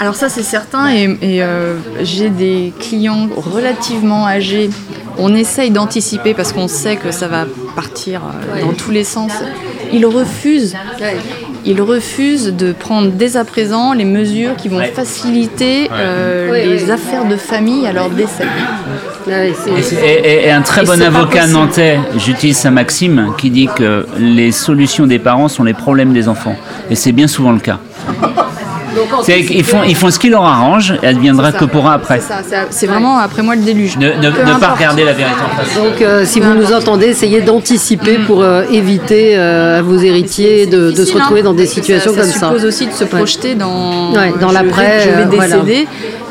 Alors 0.00 0.16
ça 0.16 0.28
c'est 0.28 0.42
certain 0.42 0.92
et, 0.92 1.16
et, 1.22 1.42
euh, 1.42 1.76
j'ai 2.02 2.28
des 2.28 2.72
clients 2.80 3.28
relativement 3.36 4.26
âgés. 4.26 4.68
On 5.18 5.34
essaye 5.34 5.70
d'anticiper 5.70 6.34
parce 6.34 6.52
qu'on 6.52 6.66
sait 6.66 6.96
que 6.96 7.12
ça 7.12 7.28
va 7.28 7.46
partir 7.76 8.22
euh, 8.24 8.62
dans 8.62 8.72
tous 8.72 8.90
les 8.90 9.04
sens. 9.04 9.30
Ils 9.94 10.06
refusent. 10.06 10.74
Ils 11.64 11.80
refusent 11.80 12.52
de 12.54 12.72
prendre 12.72 13.08
dès 13.12 13.36
à 13.36 13.44
présent 13.44 13.92
les 13.94 14.04
mesures 14.04 14.54
qui 14.56 14.68
vont 14.68 14.82
faciliter 14.94 15.88
euh, 15.92 16.52
les 16.52 16.90
affaires 16.90 17.24
de 17.26 17.36
famille 17.36 17.86
à 17.86 17.92
leur 17.92 18.10
décès. 18.10 18.44
Et, 19.26 20.12
et- 20.12 20.46
et 20.46 20.50
un 20.50 20.60
très 20.60 20.82
Et 20.82 20.86
bon 20.86 21.00
avocat 21.00 21.46
nantais, 21.46 21.98
j'utilise 22.18 22.58
sa 22.58 22.70
maxime, 22.70 23.32
qui 23.38 23.48
dit 23.50 23.68
que 23.74 24.06
les 24.18 24.52
solutions 24.52 25.06
des 25.06 25.18
parents 25.18 25.48
sont 25.48 25.64
les 25.64 25.72
problèmes 25.72 26.12
des 26.12 26.28
enfants. 26.28 26.56
Et 26.90 26.94
c'est 26.94 27.12
bien 27.12 27.26
souvent 27.28 27.52
le 27.52 27.60
cas. 27.60 27.78
C'est 29.22 29.42
qu'ils 29.42 29.64
font, 29.64 29.82
ils 29.82 29.94
font 29.96 30.10
ce 30.10 30.18
qui 30.18 30.28
leur 30.28 30.44
arrange 30.44 30.94
et 31.02 31.06
adviendra 31.06 31.52
que 31.52 31.64
pourra 31.64 31.94
après. 31.94 32.20
C'est 32.20 32.28
ça, 32.28 32.40
c'est- 32.48 32.66
c'est 32.70 32.86
vraiment 32.86 33.18
après 33.18 33.42
moi 33.42 33.54
le 33.56 33.62
déluge. 33.62 33.96
Ne, 33.96 34.08
ne- 34.08 34.30
Peu 34.30 34.42
ne 34.42 34.58
pas 34.58 34.68
regarder 34.74 35.04
la 35.04 35.12
vérité 35.12 35.36
en 35.40 35.56
face. 35.56 35.74
Donc, 35.74 36.00
euh, 36.02 36.24
si 36.24 36.40
vous 36.40 36.54
nous 36.54 36.72
entendez, 36.72 37.06
essayez 37.08 37.40
d'anticiper 37.40 38.18
pour 38.26 38.42
euh, 38.42 38.62
éviter 38.70 39.36
euh, 39.36 39.78
à 39.78 39.82
vos 39.82 39.98
héritiers 39.98 40.66
de, 40.66 40.76
de 40.76 40.90
se 40.90 40.90
difficile, 40.96 41.14
retrouver 41.20 41.40
hein, 41.40 41.44
dans 41.44 41.52
des 41.54 41.66
situations 41.66 42.12
ça, 42.12 42.20
comme 42.20 42.30
ça 42.30 42.38
ça. 42.38 42.46
suppose 42.48 42.64
aussi 42.64 42.86
de 42.86 42.92
se 42.92 43.04
projeter 43.04 43.54
dans, 43.54 44.12
Ouais, 44.12 44.32
dans 44.40 44.48
je 44.48 44.54
l'après, 44.54 44.98
vais- 44.98 45.00
Je 45.04 45.08
vais 45.10 45.22
euh, 45.22 45.26
voilà. 45.32 45.56
décéder 45.56 45.72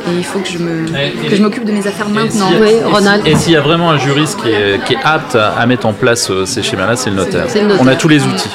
et 0.06 0.18
il 0.18 0.24
faut 0.24 0.40
que 0.40 0.48
je 0.50 0.58
me 0.58 0.86
que 1.30 1.36
je 1.36 1.42
m'occupe 1.42 1.66
de 1.66 1.72
mes 1.72 1.86
affaires 1.88 2.10
maintenant. 2.10 2.50
Oui, 2.62 2.70
Ronald. 2.86 3.26
Et 3.28 3.36
s'il 3.36 3.54
y 3.54 3.58
a 3.58 3.62
vraiment 3.62 3.92
un 3.92 3.98
juriste 3.98 4.40
qui 4.42 4.50
est, 4.50 4.84
qui 4.86 4.94
est 4.94 4.98
apte 5.04 5.36
à, 5.36 5.50
à 5.58 5.66
mettre 5.66 5.86
en 5.88 5.94
place 5.94 6.30
ces 6.46 6.62
schémas-là, 6.62 6.96
c'est 6.96 7.10
le 7.10 7.16
notaire. 7.18 7.46
C'est 7.48 7.62
le 7.62 7.68
notaire. 7.68 7.84
On 7.84 7.88
a 7.88 7.96
tous 7.96 8.08
les 8.10 8.22
outils. 8.24 8.50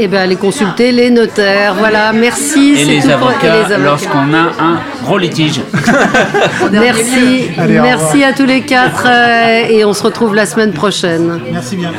Eh 0.00 0.06
bien, 0.06 0.20
allez 0.20 0.36
consulter 0.36 0.92
les 0.92 1.10
notaires. 1.10 1.74
Voilà, 1.76 2.12
merci. 2.12 2.74
Et 2.74 2.76
c'est 2.76 2.84
les 2.84 3.00
tout 3.00 3.08
pour- 3.08 3.28
avocats, 3.30 3.46
et 3.46 3.50
les 3.68 3.74
avocats. 3.74 3.78
lorsqu'on 3.78 4.32
a 4.34 4.62
un 4.62 4.80
gros 5.04 5.18
litige. 5.18 5.60
Merci, 6.72 7.48
Allez, 7.58 7.80
merci 7.80 8.22
à 8.24 8.32
tous 8.32 8.44
les 8.44 8.60
quatre 8.60 9.04
euh, 9.06 9.66
et 9.68 9.84
on 9.84 9.92
se 9.94 10.02
retrouve 10.02 10.34
la 10.34 10.44
semaine 10.46 10.72
prochaine. 10.72 11.40
Merci 11.52 11.76
bien. 11.76 11.90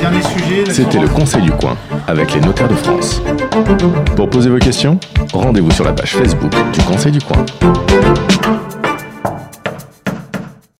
Dernier 0.00 0.22
sujet. 0.22 0.64
C'était 0.70 0.98
le 0.98 1.08
Conseil 1.08 1.42
du 1.42 1.52
coin 1.52 1.76
avec 2.08 2.34
les 2.34 2.40
notaires 2.40 2.68
de 2.68 2.74
France. 2.74 3.22
Pour 4.16 4.28
poser 4.28 4.50
vos 4.50 4.58
questions, 4.58 4.98
rendez-vous 5.32 5.70
sur 5.70 5.84
la 5.84 5.92
page 5.92 6.16
Facebook 6.16 6.52
du 6.72 6.80
Conseil 6.84 7.12
du 7.12 7.20
coin. 7.20 7.44